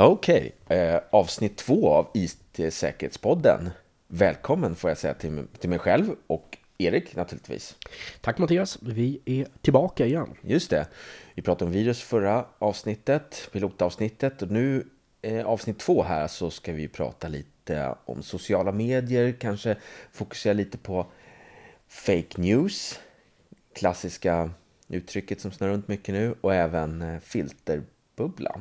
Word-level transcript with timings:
Okej, 0.00 0.52
eh, 0.68 1.00
avsnitt 1.10 1.56
två 1.56 1.92
av 1.92 2.10
IT-säkerhetspodden. 2.14 3.70
Välkommen 4.06 4.74
får 4.74 4.90
jag 4.90 4.98
säga 4.98 5.14
till, 5.14 5.46
till 5.58 5.70
mig 5.70 5.78
själv 5.78 6.14
och 6.26 6.58
Erik 6.78 7.16
naturligtvis. 7.16 7.76
Tack 8.20 8.38
Mattias, 8.38 8.78
vi 8.82 9.20
är 9.24 9.46
tillbaka 9.62 10.06
igen. 10.06 10.34
Just 10.42 10.70
det, 10.70 10.86
vi 11.34 11.42
pratade 11.42 11.64
om 11.64 11.72
virus 11.72 12.02
förra 12.02 12.44
avsnittet, 12.58 13.48
pilotavsnittet 13.52 14.42
och 14.42 14.50
nu 14.50 14.86
eh, 15.22 15.46
avsnitt 15.46 15.78
två 15.78 16.02
här 16.02 16.28
så 16.28 16.50
ska 16.50 16.72
vi 16.72 16.88
prata 16.88 17.28
lite 17.28 17.94
om 18.04 18.22
sociala 18.22 18.72
medier, 18.72 19.32
kanske 19.32 19.76
fokusera 20.12 20.52
lite 20.52 20.78
på 20.78 21.06
fake 21.88 22.40
news, 22.40 23.00
klassiska 23.74 24.50
uttrycket 24.88 25.40
som 25.40 25.52
snurrar 25.52 25.72
runt 25.72 25.88
mycket 25.88 26.14
nu 26.14 26.34
och 26.40 26.54
även 26.54 27.02
eh, 27.02 27.20
filterbubbla. 27.20 28.60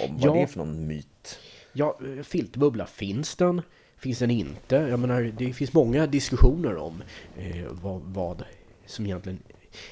Om 0.00 0.16
vad 0.16 0.24
Ja. 0.26 0.32
det 0.32 0.40
är 0.42 0.46
för 0.46 0.58
någon 0.58 0.86
myt. 0.86 1.38
Ja, 1.72 1.98
eh, 2.16 2.22
filterbubbla, 2.22 2.86
finns 2.86 3.36
den? 3.36 3.62
Finns 3.96 4.18
den 4.18 4.30
inte? 4.30 4.76
Jag 4.76 5.00
menar, 5.00 5.22
det 5.38 5.52
finns 5.52 5.72
många 5.72 6.06
diskussioner 6.06 6.76
om 6.76 7.02
eh, 7.38 7.66
vad, 7.70 8.00
vad 8.02 8.44
som 8.86 9.06
egentligen 9.06 9.38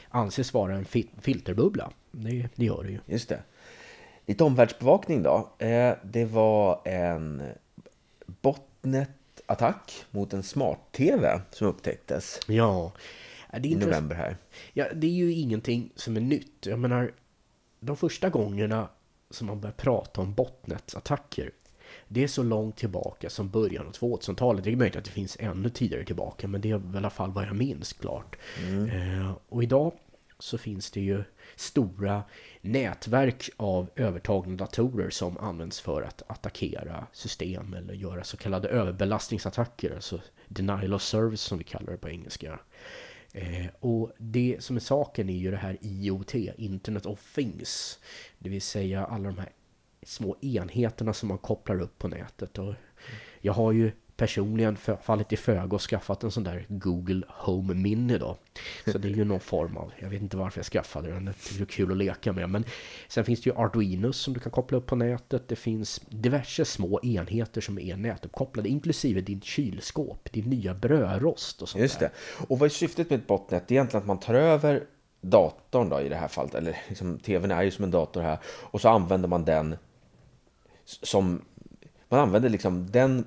anses 0.09 0.55
vara 0.55 0.75
en 0.77 0.85
fi- 0.85 1.11
filterbubbla. 1.21 1.91
Det, 2.11 2.49
det 2.55 2.65
gör 2.65 2.83
det 2.83 2.91
ju. 2.91 2.99
Just 3.07 3.29
det. 3.29 3.43
Lite 4.27 4.45
omvärldsbevakning 4.45 5.23
då. 5.23 5.51
Eh, 5.59 5.93
Det 6.05 6.25
var 6.25 6.81
en 6.89 7.43
botnet-attack 8.83 10.05
mot 10.11 10.33
en 10.33 10.43
smart-tv 10.43 11.41
som 11.51 11.67
upptäcktes 11.69 12.41
Ja, 12.49 12.93
det 13.53 13.69
är 13.69 13.73
i 13.73 13.75
november 13.75 14.17
här. 14.17 14.37
Ja, 14.73 14.87
det 14.95 15.07
är 15.07 15.11
ju 15.11 15.33
ingenting 15.33 15.91
som 15.95 16.17
är 16.17 16.21
nytt. 16.21 16.67
Jag 16.67 16.79
menar, 16.79 17.13
de 17.81 17.97
första 17.97 18.29
gångerna 18.29 18.89
som 19.31 19.47
man 19.47 19.61
börjar 19.61 19.75
prata 19.75 20.21
om 20.21 20.35
botnetsattacker 20.35 21.53
det 22.09 22.23
är 22.23 22.29
så 22.29 22.43
långt 22.43 22.77
tillbaka 22.77 23.31
som 23.31 23.51
början 23.51 23.87
av 23.87 23.93
2000-talet. 23.93 24.65
Det 24.65 24.73
är 24.73 24.77
möjligt 24.77 24.97
att 24.97 25.05
det 25.05 25.11
finns 25.11 25.37
ännu 25.41 25.69
tidigare 25.69 26.05
tillbaka, 26.05 26.49
men 26.49 26.61
det 26.61 26.71
är 26.71 26.79
väl 26.79 26.95
i 26.95 26.99
alla 26.99 27.11
fall 27.11 27.33
vad 27.33 27.47
jag 27.47 27.57
minns 27.57 27.93
klart. 27.93 28.37
Eh, 28.93 29.33
och 29.49 29.63
idag 29.63 29.93
så 30.39 30.59
finns 30.59 30.91
det 30.91 31.01
ju 31.01 31.25
stora 31.57 32.23
nätverk 32.61 33.51
av 33.57 33.91
övertagna 33.97 34.57
datorer 34.57 35.11
som 35.11 35.39
används 35.39 35.81
för 35.81 36.03
att 36.03 36.23
attackera 36.27 37.07
system 37.13 37.75
eller 37.75 37.95
göra 37.95 38.25
så 38.25 38.37
kallade 38.37 38.69
överbelastningsattacker, 38.69 39.95
alltså 39.95 40.21
denial 40.49 40.95
of 40.95 41.03
service 41.03 41.41
som 41.41 41.59
vi 41.59 41.65
kallar 41.65 41.93
det 41.93 41.99
på 41.99 42.09
engelska. 42.09 42.59
Eh, 43.33 43.67
och 43.81 44.13
det 44.19 44.57
som 44.61 44.77
är 44.77 44.81
saken 44.81 45.29
är 45.29 45.37
ju 45.37 45.51
det 45.51 45.57
här 45.57 45.79
IoT, 45.81 46.35
Internet 46.35 47.07
of 47.07 47.35
Things. 47.35 47.99
Det 48.39 48.49
vill 48.49 48.63
säga 48.63 49.05
alla 49.05 49.25
de 49.29 49.39
här 49.39 49.53
små 50.03 50.37
enheterna 50.41 51.13
som 51.13 51.29
man 51.29 51.39
kopplar 51.39 51.81
upp 51.81 51.99
på 51.99 52.09
nätet. 52.09 52.59
Och 52.59 52.75
jag 53.41 53.53
har 53.53 53.73
ju 53.73 53.93
personligen 54.17 54.77
fallit 55.03 55.33
i 55.33 55.37
föga 55.37 55.75
och 55.75 55.81
skaffat 55.81 56.25
en 56.25 56.31
sån 56.31 56.45
där 56.45 56.67
Google 56.69 57.23
Home 57.29 57.75
Mini 57.75 58.19
då. 58.19 58.37
Så 58.87 58.99
det 58.99 59.09
är 59.09 59.13
ju 59.13 59.25
någon 59.25 59.41
form 59.41 59.77
av, 59.77 59.93
jag 59.99 60.09
vet 60.09 60.23
inte 60.23 60.37
varför 60.37 60.59
jag 60.59 60.67
skaffade 60.67 61.11
den, 61.11 61.25
det 61.25 61.61
är 61.61 61.65
kul 61.65 61.91
att 61.91 61.97
leka 61.97 62.33
med. 62.33 62.51
Men 62.51 62.65
sen 63.09 63.25
finns 63.25 63.41
det 63.41 63.51
ju 63.51 63.57
Arduinos 63.57 64.17
som 64.17 64.35
du 64.35 64.41
kan 64.41 64.53
koppla 64.53 64.79
upp 64.79 64.87
på 64.87 64.97
nätet. 64.97 65.49
Det 65.49 65.57
finns 65.57 66.01
diverse 66.09 66.65
små 66.65 67.01
enheter 67.03 67.61
som 67.61 67.79
är 67.79 67.97
nätuppkopplade, 67.97 68.69
inklusive 68.69 69.21
din 69.21 69.41
kylskåp, 69.41 70.33
din 70.33 70.51
nya 70.51 70.75
brödrost 70.75 71.63
och 71.63 71.69
sånt 71.69 71.83
Just 71.83 72.01
där. 72.01 72.09
det. 72.09 72.45
Och 72.49 72.59
vad 72.59 72.67
är 72.67 72.71
syftet 72.71 73.11
med 73.11 73.19
ett 73.19 73.27
botnet? 73.27 73.69
Det 73.69 73.75
är 73.75 73.77
egentligen 73.77 74.03
att 74.03 74.07
man 74.07 74.21
tar 74.21 74.35
över 74.35 74.85
datorn 75.21 75.89
då 75.89 76.01
i 76.01 76.09
det 76.09 76.17
här 76.17 76.29
fallet, 76.29 76.55
eller 76.55 76.77
liksom, 76.89 77.19
tvn 77.19 77.51
är 77.51 77.63
ju 77.63 77.71
som 77.71 77.85
en 77.85 77.91
dator 77.91 78.23
här, 78.23 78.39
och 78.47 78.81
så 78.81 78.89
använder 78.89 79.29
man 79.29 79.45
den 79.45 79.77
som, 80.85 81.43
man 82.09 82.21
använder 82.21 82.49
liksom 82.49 82.91
den 82.91 83.25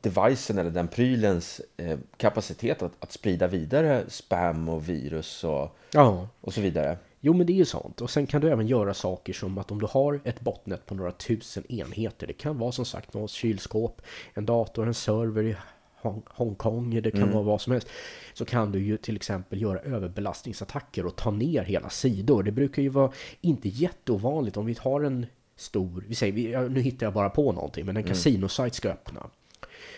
devicen 0.00 0.58
eller 0.58 0.70
den 0.70 0.88
prylens 0.88 1.60
eh, 1.76 1.98
kapacitet 2.16 2.82
att, 2.82 2.92
att 3.00 3.12
sprida 3.12 3.46
vidare 3.46 4.04
spam 4.08 4.68
och 4.68 4.88
virus 4.88 5.44
och, 5.44 5.76
Ja, 5.92 6.28
och 6.40 6.54
så 6.54 6.60
vidare. 6.60 6.98
Jo 7.20 7.32
men 7.32 7.46
det 7.46 7.52
är 7.52 7.54
ju 7.54 7.64
sånt. 7.64 8.00
Och 8.00 8.10
sen 8.10 8.26
kan 8.26 8.40
du 8.40 8.50
även 8.50 8.66
göra 8.66 8.94
saker 8.94 9.32
som 9.32 9.58
att 9.58 9.70
om 9.70 9.80
du 9.80 9.86
har 9.90 10.20
ett 10.24 10.40
botnet 10.40 10.86
på 10.86 10.94
några 10.94 11.12
tusen 11.12 11.72
enheter. 11.72 12.26
Det 12.26 12.32
kan 12.32 12.58
vara 12.58 12.72
som 12.72 12.84
sagt 12.84 13.14
något 13.14 13.30
kylskåp, 13.30 14.02
en 14.34 14.46
dator, 14.46 14.86
en 14.86 14.94
server 14.94 15.42
i 15.42 15.56
Hong- 16.02 16.22
Hongkong. 16.26 17.02
Det 17.02 17.10
kan 17.10 17.32
vara 17.32 17.42
vad 17.42 17.60
som 17.60 17.72
helst. 17.72 17.88
Så 18.34 18.44
kan 18.44 18.72
du 18.72 18.78
ju 18.82 18.96
till 18.96 19.16
exempel 19.16 19.62
göra 19.62 19.78
överbelastningsattacker 19.80 21.06
och 21.06 21.16
ta 21.16 21.30
ner 21.30 21.62
hela 21.62 21.90
sidor. 21.90 22.42
Det 22.42 22.52
brukar 22.52 22.82
ju 22.82 22.88
vara 22.88 23.12
inte 23.40 23.68
jätteovanligt 23.68 24.56
om 24.56 24.66
vi 24.66 24.76
har 24.80 25.00
en 25.00 25.26
stor, 25.56 26.04
vi 26.08 26.14
säger, 26.14 26.68
nu 26.68 26.80
hittar 26.80 27.06
jag 27.06 27.12
bara 27.12 27.30
på 27.30 27.52
någonting, 27.52 27.86
men 27.86 27.96
en 27.96 28.02
kasinosajt 28.08 28.74
ska 28.74 28.88
öppna. 28.90 29.26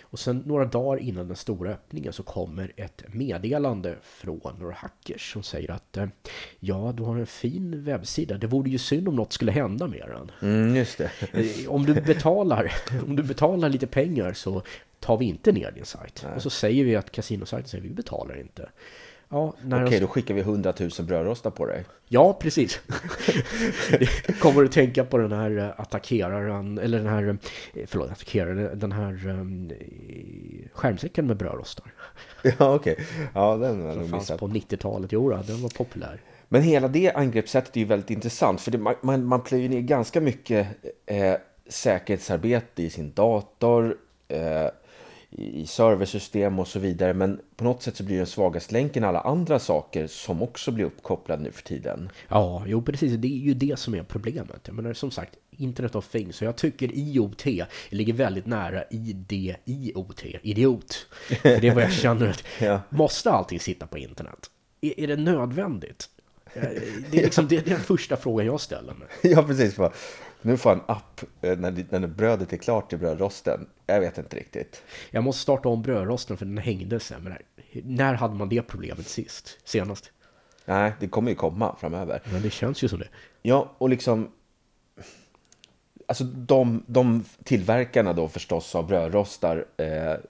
Och 0.03 0.19
sen 0.19 0.43
några 0.47 0.65
dagar 0.65 1.03
innan 1.03 1.27
den 1.27 1.37
stora 1.37 1.71
öppningen 1.71 2.13
så 2.13 2.23
kommer 2.23 2.73
ett 2.77 3.03
meddelande 3.09 3.97
från 4.03 4.41
några 4.59 4.75
hackers 4.75 5.33
som 5.33 5.43
säger 5.43 5.71
att 5.71 5.97
eh, 5.97 6.07
ja, 6.61 6.95
du 6.97 7.03
har 7.03 7.17
en 7.17 7.27
fin 7.27 7.85
webbsida. 7.85 8.39
Det 8.39 8.47
vore 8.47 8.71
ju 8.71 8.79
synd 8.79 9.09
om 9.09 9.17
något 9.17 9.33
skulle 9.33 9.53
hända 9.53 9.87
med 9.87 10.05
den. 10.09 10.31
Mm, 10.43 10.77
just 10.77 10.99
det. 10.99 11.11
Eh, 11.33 11.71
Om 11.71 11.87
du 11.87 11.95
betalar, 11.95 12.73
om 13.07 13.17
du 13.17 13.23
betalar 13.23 13.69
lite 13.69 13.87
pengar 13.87 14.33
så 14.33 14.63
tar 15.01 15.17
vi 15.17 15.25
inte 15.25 15.53
ner 15.53 15.71
din 15.71 15.85
sajt. 15.85 16.27
Och 16.37 16.43
så 16.43 16.51
säger 16.51 16.85
vi 16.85 16.97
att 16.97 17.11
kasinosajten 17.13 17.69
säger 17.69 17.85
vi 17.85 17.91
betalar 17.91 18.41
inte. 18.41 18.69
Ja, 19.33 19.55
Okej, 19.65 19.91
de, 19.91 19.99
då 19.99 20.07
skickar 20.07 20.35
vi 20.35 20.41
100 20.41 20.75
000 20.81 20.91
brödrostar 21.03 21.51
på 21.51 21.67
dig. 21.67 21.85
ja 22.09 22.33
precis. 22.33 22.81
Kommer 24.41 24.63
du 24.63 24.69
tänka 24.69 25.05
på 25.05 25.19
den 25.19 25.33
här 25.33 25.59
eh, 25.59 25.81
attackeraren, 25.81 26.79
eller 26.79 26.99
den 26.99 27.07
här, 27.07 27.39
eh, 27.75 27.85
förlåt, 27.87 28.11
attackeraren, 28.11 28.79
den 28.79 28.93
här 28.93 29.29
um, 29.29 29.73
skärmsäcken 30.73 31.27
med 31.27 31.37
brödrostar. 31.37 31.87
Ja, 32.59 32.75
okej. 32.75 32.97
Ja, 33.35 33.57
den 33.57 33.79
nog 33.79 33.97
fanns 33.97 34.13
missat. 34.13 34.41
på 34.41 34.49
90-talet. 34.49 35.13
Jo, 35.13 35.31
den 35.31 35.63
var 35.63 35.69
populär. 35.69 36.21
Men 36.49 36.63
hela 36.63 36.89
det 36.89 37.13
angreppssättet 37.13 37.77
är 37.77 37.81
ju 37.81 37.87
väldigt 37.87 38.11
intressant 38.11 38.61
för 38.61 38.71
det, 38.71 38.79
man, 38.79 38.95
man, 39.03 39.25
man 39.25 39.41
plöjer 39.41 39.69
ner 39.69 39.81
ganska 39.81 40.21
mycket 40.21 40.67
eh, 41.07 41.35
säkerhetsarbete 41.69 42.83
i 42.83 42.91
sin 42.91 43.13
dator, 43.13 43.97
eh, 44.29 44.67
i 45.31 45.67
serversystem 45.67 46.59
och 46.59 46.69
så 46.69 46.79
vidare. 46.79 47.15
Men 47.15 47.41
på 47.57 47.65
något 47.65 47.83
sätt 47.83 47.97
så 47.97 48.05
blir 48.05 48.17
den 48.17 48.27
svagaste 48.27 48.73
länken 48.73 49.05
alla 49.05 49.21
andra 49.21 49.59
saker 49.59 50.07
som 50.07 50.43
också 50.43 50.71
blir 50.71 50.85
uppkopplade 50.85 51.43
nu 51.43 51.53
för 51.53 51.63
tiden. 51.63 52.11
Ja, 52.29 52.65
jo 52.67 52.83
precis. 52.83 53.13
Det 53.13 53.29
är 53.29 53.39
ju 53.39 53.55
det 53.55 53.79
som 53.79 53.95
är 53.95 54.03
problemet. 54.03 54.61
Jag 54.65 54.75
menar 54.77 54.93
som 54.93 55.11
sagt, 55.11 55.35
Internet 55.51 55.95
of 55.95 56.09
Things. 56.09 56.37
Så 56.37 56.45
jag 56.45 56.57
tycker 56.57 56.91
IoT 56.95 57.47
ligger 57.89 58.13
väldigt 58.13 58.47
nära 58.47 58.85
IDIOT. 58.91 60.25
Idiot. 60.43 61.07
För 61.43 61.61
det 61.61 61.69
är 61.69 61.75
vad 61.75 61.85
jag 61.85 61.93
känner. 61.93 62.29
Att, 62.29 62.45
Ja. 62.61 62.81
Måste 62.89 63.31
allting 63.31 63.61
sitta 63.61 63.87
på 63.87 63.99
internet? 63.99 64.51
Är, 64.81 65.01
är 65.01 65.07
det 65.07 65.17
nödvändigt? 65.17 66.09
Eh, 66.55 66.63
Det 67.11 67.19
är, 67.19 67.23
liksom, 67.23 67.49
det 67.49 67.57
är 67.57 67.65
den 67.65 67.81
första 67.81 68.17
frågan 68.17 68.47
jag 68.47 68.61
ställer 68.61 68.95
mig. 68.95 69.09
Ja, 69.23 69.43
precis. 69.43 69.77
Nu 70.43 70.57
får 70.57 70.73
jag 70.73 70.79
en 70.79 70.85
app 70.89 71.21
eh, 71.41 71.59
när, 71.59 71.99
när 71.99 72.07
brödet 72.09 72.53
är 72.53 72.57
klart 72.57 72.89
till 72.89 72.99
brödrosten. 72.99 73.67
Jag 73.87 74.01
vet 74.01 74.19
inte 74.19 74.37
riktigt. 74.37 74.83
Jag 75.11 75.25
måste 75.25 75.43
starta 75.43 75.69
om 75.69 75.83
brödrosten 75.83 76.37
för 76.37 76.47
den 76.47 76.59
hängde. 76.59 77.01
Men 77.21 77.35
när 77.85 78.15
hade 78.15 78.35
man 78.35 78.49
det 78.49 78.63
problemet 78.63 79.07
sist? 79.07 79.59
Senast? 79.65 80.13
Nej, 80.65 80.93
det 81.01 81.09
kommer 81.09 81.31
ju 81.31 81.35
komma 81.35 81.77
framöver. 81.81 82.23
Men 82.33 82.43
det 82.43 82.51
känns 82.51 82.85
ju 82.85 82.89
som 82.89 82.99
det. 82.99 83.09
Ja, 83.43 83.75
och 83.79 83.89
liksom... 83.89 84.31
Alltså 86.07 86.25
de, 86.25 86.85
de 86.87 87.25
tillverkarna 87.45 88.13
då 88.13 88.29
förstås 88.29 88.75
av 88.75 88.87
brödrostar 88.87 89.67
eh, 89.77 89.87
är, 89.87 90.21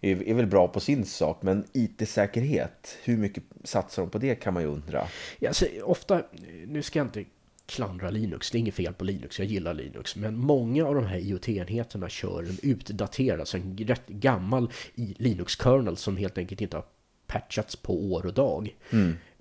är 0.00 0.34
väl 0.34 0.46
bra 0.46 0.68
på 0.68 0.80
sin 0.80 1.06
sak, 1.06 1.42
men 1.42 1.64
IT-säkerhet, 1.72 2.98
hur 3.04 3.16
mycket 3.16 3.44
satsar 3.64 4.02
de 4.02 4.10
på 4.10 4.18
det 4.18 4.34
kan 4.34 4.54
man 4.54 4.62
ju 4.62 4.68
undra. 4.68 5.06
Ja, 5.38 5.48
alltså, 5.48 5.66
ofta, 5.82 6.22
nu 6.66 6.82
ska 6.82 6.98
jag 6.98 7.06
inte 7.06 7.24
klandra 7.68 8.10
Linux, 8.10 8.50
det 8.50 8.58
är 8.58 8.60
inget 8.60 8.74
fel 8.74 8.94
på 8.94 9.04
Linux, 9.04 9.38
jag 9.38 9.48
gillar 9.48 9.74
Linux. 9.74 10.16
Men 10.16 10.36
många 10.36 10.86
av 10.86 10.94
de 10.94 11.06
här 11.06 11.18
IoT-enheterna 11.18 12.08
kör 12.08 12.42
en 12.42 12.58
utdaterad, 12.62 13.40
alltså 13.40 13.56
en 13.56 13.76
rätt 13.76 14.08
gammal 14.08 14.72
Linux-kernel 14.94 15.96
som 15.96 16.16
helt 16.16 16.38
enkelt 16.38 16.60
inte 16.60 16.76
har 16.76 16.84
patchats 17.26 17.76
på 17.76 18.12
år 18.12 18.26
och 18.26 18.34
dag. 18.34 18.76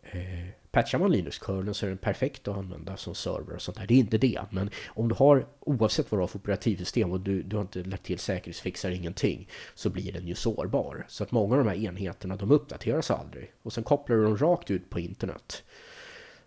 Eh, 0.01 0.47
patchar 0.71 1.00
man 1.00 1.12
Linux-kerneln 1.12 1.74
så 1.74 1.85
är 1.85 1.89
den 1.89 1.97
perfekt 1.97 2.47
att 2.47 2.57
använda 2.57 2.97
som 2.97 3.15
server 3.15 3.56
och 3.56 3.62
sånt 3.62 3.77
där. 3.77 3.88
Det 3.88 3.94
är 3.94 4.00
inte 4.00 4.18
det, 4.18 4.41
men 4.50 4.69
om 4.88 5.09
du 5.09 5.15
har, 5.15 5.47
oavsett 5.59 6.12
vad 6.12 6.19
du 6.19 6.21
har 6.21 6.27
för 6.27 6.39
operativsystem 6.39 7.12
och 7.12 7.19
du, 7.19 7.41
du 7.44 7.56
har 7.56 7.63
inte 7.63 7.83
lagt 7.83 8.03
till 8.03 8.19
säkerhetsfixar 8.19 8.91
ingenting, 8.91 9.50
så 9.75 9.89
blir 9.89 10.12
den 10.12 10.27
ju 10.27 10.35
sårbar. 10.35 11.06
Så 11.09 11.23
att 11.23 11.31
många 11.31 11.56
av 11.56 11.63
de 11.63 11.69
här 11.69 11.85
enheterna, 11.85 12.35
de 12.35 12.51
uppdateras 12.51 13.12
aldrig. 13.12 13.51
Och 13.63 13.73
sen 13.73 13.83
kopplar 13.83 14.15
du 14.18 14.23
dem 14.23 14.38
rakt 14.38 14.71
ut 14.71 14.89
på 14.89 15.00
internet. 15.00 15.63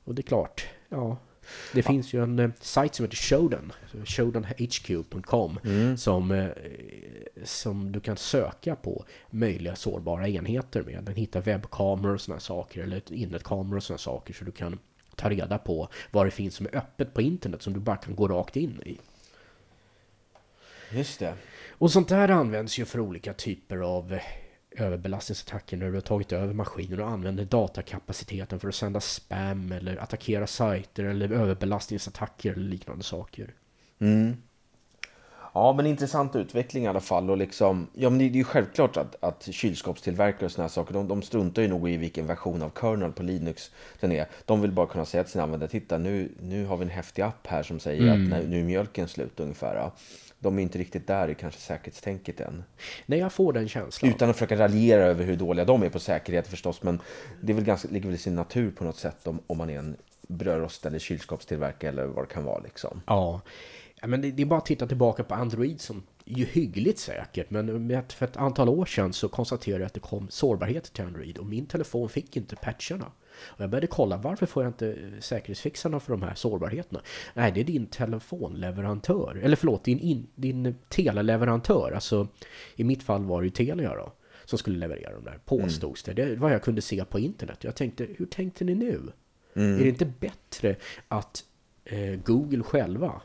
Och 0.05 0.15
det 0.15 0.21
är 0.21 0.27
klart, 0.27 0.67
ja. 0.89 1.17
Det 1.73 1.83
finns 1.83 2.13
ju 2.13 2.23
en 2.23 2.39
eh, 2.39 2.51
sajt 2.61 2.95
som 2.95 3.05
heter 3.05 3.17
Shodan, 3.17 3.73
shodanhq.com, 4.05 5.59
som, 5.97 6.31
eh, 6.31 6.49
som 7.45 7.93
du 7.93 8.01
kan 8.01 8.17
söka 8.17 8.77
på 8.77 9.05
möjliga 9.31 9.77
sårbara 9.77 10.29
enheter 10.29 10.83
med. 10.83 11.05
Den 11.05 11.15
hittar 11.15 11.41
webbkameror 11.41 12.15
och 12.15 12.21
sådana 12.21 12.41
saker, 12.41 12.83
eller 12.83 13.13
internetkameror 13.13 13.77
och 13.77 13.83
sådana 13.83 13.99
saker, 13.99 14.35
så 14.35 14.45
du 14.45 14.53
kan 14.53 14.79
ta 15.17 15.31
reda 15.31 15.59
på 15.59 15.89
vad 16.11 16.27
det 16.27 16.31
finns 16.31 16.55
som 16.55 16.67
är 16.67 16.77
öppet 16.77 17.15
på 17.15 17.23
internet 17.23 17.63
som 17.63 17.73
du 17.73 17.81
bara 17.81 17.97
kan 17.97 18.15
gå 18.15 18.29
rakt 18.29 18.57
in 18.57 18.83
i. 18.87 18.99
Just 20.93 21.19
det. 21.19 21.35
Och 21.71 21.91
sånt 21.91 22.09
där 22.09 22.29
används 22.29 22.79
ju 22.79 22.85
för 22.85 23.01
olika 23.01 23.33
typer 23.33 23.77
av 23.77 24.13
eh, 24.13 24.23
överbelastningsattacker 24.77 25.77
när 25.77 25.87
du 25.87 25.95
har 25.95 26.01
tagit 26.01 26.33
över 26.33 26.55
maskiner 26.55 27.01
och 27.01 27.09
använder 27.09 27.45
datakapaciteten 27.45 28.61
för 28.61 28.69
att 28.69 28.75
sända 28.75 29.01
spam 29.01 29.73
eller 29.73 29.97
attackera 29.97 30.47
sajter 30.47 31.05
eller 31.05 31.33
överbelastningsattacker 31.33 32.53
eller 32.53 32.69
liknande 32.69 33.05
saker. 33.05 33.55
Mm. 33.99 34.37
Ja, 35.55 35.73
men 35.73 35.87
intressant 35.87 36.37
utveckling 36.37 36.85
i 36.85 36.87
alla 36.87 37.01
fall. 37.01 37.31
Och 37.31 37.37
liksom, 37.37 37.87
ja, 37.95 38.11
men 38.11 38.19
det 38.19 38.25
är 38.25 38.29
ju 38.29 38.45
självklart 38.45 38.97
att, 38.97 39.25
att 39.25 39.49
kylskåpstillverkare 39.51 40.45
och 40.45 40.53
såna 40.53 40.65
här 40.65 40.69
saker, 40.69 40.95
de, 40.95 41.09
de 41.09 41.23
struntar 41.23 41.63
ju 41.63 41.69
nog 41.69 41.91
i 41.91 41.97
vilken 41.97 42.27
version 42.27 42.63
av 42.63 42.71
kernel 42.81 43.13
på 43.13 43.23
Linux 43.23 43.71
den 44.01 44.13
är. 44.13 44.27
De 44.45 44.61
vill 44.61 44.73
bara 44.73 44.87
kunna 44.87 45.05
säga 45.05 45.25
till 45.25 45.33
sina 45.33 45.45
användare, 45.45 45.71
titta 45.71 45.99
nu, 45.99 46.33
nu 46.43 46.67
har 46.67 46.77
vi 46.77 46.83
en 46.83 46.91
häftig 46.91 47.23
app 47.23 47.47
här 47.47 47.63
som 47.63 47.81
säger 47.81 48.03
mm. 48.03 48.33
att 48.33 48.49
nu 48.49 48.61
är 48.61 48.65
mjölken 48.65 49.09
slut 49.09 49.41
ungefär. 49.41 49.91
De 50.43 50.59
är 50.59 50.63
inte 50.63 50.79
riktigt 50.79 51.07
där 51.07 51.29
i 51.29 51.35
kanske 51.35 51.61
säkerhetstänket 51.61 52.41
än. 52.41 52.65
Nej, 53.07 53.19
jag 53.19 53.33
får 53.33 53.53
den 53.53 53.69
känslan. 53.69 54.11
Utan 54.11 54.31
att 54.31 54.37
försöka 54.37 54.59
raljera 54.59 55.05
över 55.05 55.25
hur 55.25 55.37
dåliga 55.37 55.65
de 55.65 55.83
är 55.83 55.89
på 55.89 56.01
säkerhet 56.01 56.49
förstås, 56.49 56.83
men 56.83 57.01
det 57.41 57.53
är 57.53 57.55
väl 57.55 57.65
ganska, 57.65 57.89
ligger 57.89 58.07
väl 58.07 58.15
i 58.15 58.19
sin 58.19 58.35
natur 58.35 58.71
på 58.71 58.85
något 58.85 58.97
sätt 58.97 59.27
om, 59.27 59.41
om 59.47 59.59
man 59.59 59.71
är 59.71 59.79
en 59.79 59.97
brödrost 60.29 60.87
eller 60.87 60.99
kylskåpstillverkare 60.99 61.91
eller 61.91 62.05
vad 62.05 62.25
det 62.25 62.35
kan 62.35 62.45
vara 62.45 62.59
liksom. 62.59 63.01
Ja. 63.07 63.41
Men 64.03 64.21
det, 64.21 64.31
det, 64.31 64.43
är 64.43 64.47
bara 64.47 64.59
att 64.59 64.67
titta 64.67 64.87
tillbaka 64.87 65.25
på 65.25 65.35
Android 65.35 65.81
som 65.81 66.03
ju 66.25 66.45
hyggligt 66.45 66.99
säkert. 66.99 67.51
Men 67.51 68.03
för 68.09 68.27
ett 68.27 68.37
antal 68.37 68.69
år 68.69 68.87
sedan 68.87 69.13
så 69.13 69.29
konstaterade 69.29 69.83
jag 69.83 69.87
att 69.87 69.95
det 69.95 70.01
kom 70.01 70.29
sårbarhet 70.31 70.93
till 70.93 71.05
Android 71.05 71.39
och 71.39 71.47
min 71.47 71.67
telefon 71.67 72.09
fick 72.09 72.37
inte 72.37 72.57
patcherna. 72.57 73.07
Och 73.39 73.61
jag 73.61 73.71
började 73.71 73.87
kolla 73.87 74.17
varför 74.17 74.47
får 74.47 74.63
jag 74.63 74.71
inte 74.71 74.97
säkerhetsfixarna 75.21 76.01
för 76.01 76.13
de 76.13 76.23
här 76.23 76.35
sårbarheterna? 76.35 77.01
Nej, 77.35 77.53
det 77.53 77.61
är 77.61 77.65
din 77.65 77.87
telefonleverantör. 77.87 79.41
Eller 79.43 79.57
förlåt, 79.57 79.85
din, 79.85 79.99
in, 79.99 80.27
din 80.35 80.75
teleleverantör. 80.89 81.93
Alltså 81.95 82.29
i 82.77 82.85
mitt 82.85 83.03
fall 83.03 83.25
var 83.25 83.41
det 83.41 83.47
ju 83.47 83.51
Telia 83.51 83.95
då. 83.95 84.13
Som 84.45 84.59
skulle 84.59 84.79
leverera 84.79 85.15
de 85.15 85.25
där, 85.25 85.39
påstods 85.45 86.03
det. 86.03 86.13
Det 86.13 86.27
var 86.29 86.37
vad 86.37 86.53
jag 86.53 86.63
kunde 86.63 86.83
se 86.83 87.05
på 87.05 87.19
internet. 87.19 87.65
Jag 87.65 87.77
tänkte, 87.77 88.07
hur 88.19 88.27
tänkte 88.27 88.65
ni 88.65 88.75
nu? 88.75 89.01
Mm. 89.55 89.79
Är 89.79 89.83
det 89.83 89.89
inte 89.89 90.05
bättre 90.05 90.77
att 91.09 91.45
eh, 91.85 92.15
Google 92.25 92.63
själva 92.63 93.21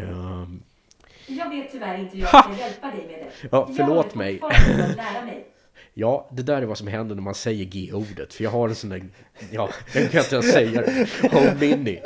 Um... 0.00 0.62
Jag 1.26 1.50
vet 1.50 1.72
tyvärr 1.72 1.98
inte 1.98 2.16
hur 2.16 2.22
jag 2.22 2.44
ska 2.44 2.56
hjälpa 2.58 2.90
dig 2.90 3.06
med 3.06 3.18
det. 3.18 3.48
Ja, 3.52 3.70
förlåt 3.76 4.06
jag 4.08 4.16
mig. 4.16 4.40
lära 4.96 5.24
mig. 5.24 5.53
Ja, 5.96 6.28
det 6.32 6.42
där 6.42 6.62
är 6.62 6.66
vad 6.66 6.78
som 6.78 6.86
händer 6.86 7.14
när 7.14 7.22
man 7.22 7.34
säger 7.34 7.64
G-ordet. 7.64 8.34
För 8.34 8.44
jag 8.44 8.50
har 8.50 8.68
en 8.68 8.74
sån 8.74 8.90
där, 8.90 9.02
ja, 9.50 9.68
den 9.92 10.08
kan 10.08 10.12
jag 10.12 10.24
inte 10.24 10.34
ens 10.34 10.52
säga 10.52 10.82
Home 11.32 11.54
Mini. 11.60 12.00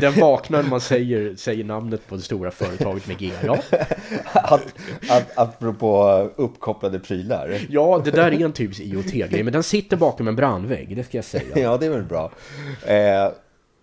Den 0.00 0.12
vaknar 0.20 0.62
när 0.62 0.70
man 0.70 0.80
säger, 0.80 1.36
säger 1.36 1.64
namnet 1.64 2.06
på 2.06 2.16
det 2.16 2.22
stora 2.22 2.50
företaget 2.50 3.06
med 3.06 3.18
G, 3.18 3.30
ja. 3.44 3.58
Att, 4.32 4.74
att, 5.08 5.38
apropå 5.38 6.30
uppkopplade 6.36 6.98
prylar. 6.98 7.58
Ja, 7.70 8.02
det 8.04 8.10
där 8.10 8.32
är 8.32 8.44
en 8.44 8.52
typisk 8.52 8.80
IoT-grej. 8.80 9.42
Men 9.42 9.52
den 9.52 9.62
sitter 9.62 9.96
bakom 9.96 10.28
en 10.28 10.36
brandvägg, 10.36 10.96
det 10.96 11.04
ska 11.04 11.18
jag 11.18 11.24
säga. 11.24 11.58
Ja, 11.58 11.76
det 11.76 11.86
är 11.86 11.90
väl 11.90 12.04
bra. 12.04 12.32
Eh, 12.86 13.32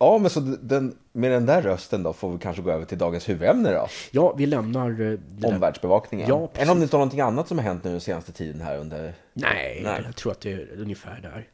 Ja, 0.06 0.18
men 0.18 0.30
så 0.30 0.40
den, 0.40 0.98
med 1.12 1.32
den 1.32 1.46
där 1.46 1.62
rösten 1.62 2.04
då 2.04 2.14
får 2.14 2.32
vi 2.32 2.38
kanske 2.38 2.62
gå 2.62 2.72
över 2.72 2.86
till 2.86 2.98
dagens 2.98 3.30
huvudämne 3.30 3.72
då. 3.72 3.88
Ja, 4.12 4.36
vi 4.38 4.46
lämnar... 4.46 5.02
Uh, 5.02 5.20
Omvärldsbevakningen. 5.44 6.30
Ja, 6.30 6.52
Eller 6.54 6.72
om 6.72 6.80
det 6.80 6.84
inte 6.84 6.96
har 6.96 7.00
någonting 7.00 7.22
annat 7.22 7.48
som 7.48 7.58
har 7.58 7.66
hänt 7.66 7.84
nu 7.84 7.92
den 7.92 8.02
senaste 8.02 8.32
tiden 8.32 8.62
här 8.62 8.78
under... 8.78 9.14
Nej, 9.34 9.82
Nej, 9.84 10.02
jag 10.06 10.16
tror 10.16 10.32
att 10.32 10.42
det 10.42 10.52
är 10.52 10.70
ungefär 10.78 11.20
där. 11.22 11.48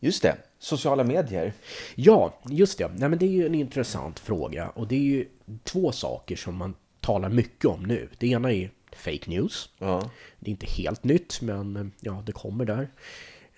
Just 0.00 0.22
det, 0.22 0.36
sociala 0.58 1.04
medier. 1.04 1.52
Ja, 1.94 2.34
just 2.48 2.78
det. 2.78 2.90
Nej, 2.96 3.08
men 3.08 3.18
det 3.18 3.26
är 3.26 3.30
ju 3.30 3.46
en 3.46 3.54
intressant 3.54 4.18
fråga. 4.18 4.68
Och 4.68 4.88
det 4.88 4.96
är 4.96 5.00
ju 5.00 5.28
två 5.64 5.92
saker 5.92 6.36
som 6.36 6.56
man 6.56 6.74
talar 7.00 7.28
mycket 7.28 7.64
om 7.64 7.82
nu. 7.82 8.08
Det 8.18 8.26
ena 8.26 8.52
är 8.52 8.70
fake 8.92 9.30
news. 9.30 9.68
Ja. 9.78 10.10
Det 10.38 10.48
är 10.48 10.52
inte 10.52 10.66
helt 10.66 11.04
nytt, 11.04 11.40
men 11.40 11.92
ja, 12.00 12.22
det 12.26 12.32
kommer 12.32 12.64
där 12.64 12.88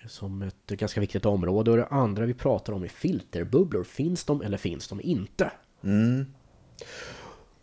som 0.05 0.41
ett 0.41 0.67
ganska 0.67 1.01
viktigt 1.01 1.25
område. 1.25 1.71
Och 1.71 1.77
det 1.77 1.85
andra 1.85 2.25
vi 2.25 2.33
pratar 2.33 2.73
om 2.73 2.83
är 2.83 2.87
filterbubblor. 2.87 3.83
Finns 3.83 4.25
de 4.25 4.41
eller 4.41 4.57
finns 4.57 4.87
de 4.87 5.01
inte? 5.01 5.51
Mm. 5.83 6.25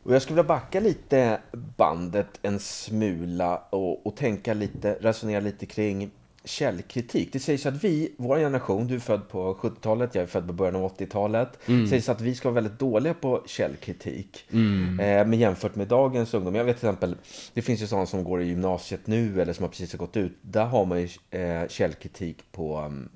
Och 0.03 0.15
jag 0.15 0.23
skulle 0.23 0.35
vilja 0.35 0.49
backa 0.49 0.81
lite 0.81 1.41
bandet 1.77 2.39
en 2.43 2.59
smula 2.59 3.63
och, 3.71 4.07
och 4.07 4.17
tänka 4.17 4.55
lite, 4.55 4.99
resonera 5.01 5.41
lite 5.41 5.67
kring 5.67 6.11
källkritik. 6.47 7.33
Det 7.33 7.39
sägs 7.39 7.67
att 7.67 7.85
vi, 7.85 8.15
vår 8.19 8.37
generation, 8.37 8.87
du 8.87 8.95
är 8.95 8.99
född 8.99 9.29
på 9.29 9.55
70-talet, 9.55 10.15
jag 10.15 10.23
är 10.23 10.27
född 10.27 10.47
på 10.47 10.53
början 10.53 10.77
av 10.77 10.97
80-talet. 10.97 11.59
Mm. 11.67 11.87
Sägs 11.87 12.09
att 12.09 12.21
vi 12.21 12.35
ska 12.35 12.49
vara 12.49 12.55
väldigt 12.55 12.79
dåliga 12.79 13.15
på 13.15 13.43
källkritik. 13.47 14.45
Mm. 14.53 15.01
Eh, 15.01 15.27
men 15.27 15.39
jämfört 15.39 15.75
med 15.75 15.89
dagens 15.89 16.35
ungdom. 16.35 16.55
Jag 16.55 16.65
vet 16.65 16.79
till 16.79 16.89
exempel, 16.89 17.17
det 17.55 17.63
finns 17.63 17.83
ju 17.83 17.87
sådana 17.87 18.07
som 18.07 18.25
går 18.25 18.43
i 18.43 18.47
gymnasiet 18.47 19.07
nu 19.07 19.43
eller 19.43 19.53
som 19.53 19.63
har 19.63 19.71
precis 19.71 19.93
har 19.93 19.99
gått 19.99 20.17
ut. 20.17 20.39
Där 20.41 20.65
har 20.65 20.85
man 20.85 21.01
ju 21.01 21.09
eh, 21.41 21.69
källkritik 21.69 22.53
på 22.53 22.81
um, 22.81 23.09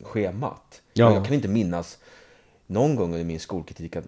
schemat. 0.00 0.82
Ja. 0.92 1.14
Jag 1.14 1.24
kan 1.24 1.34
inte 1.34 1.48
minnas 1.48 1.98
någon 2.66 2.96
gång 2.96 3.12
under 3.12 3.24
min 3.24 3.40
skolkritik, 3.40 3.96
att, 3.96 4.04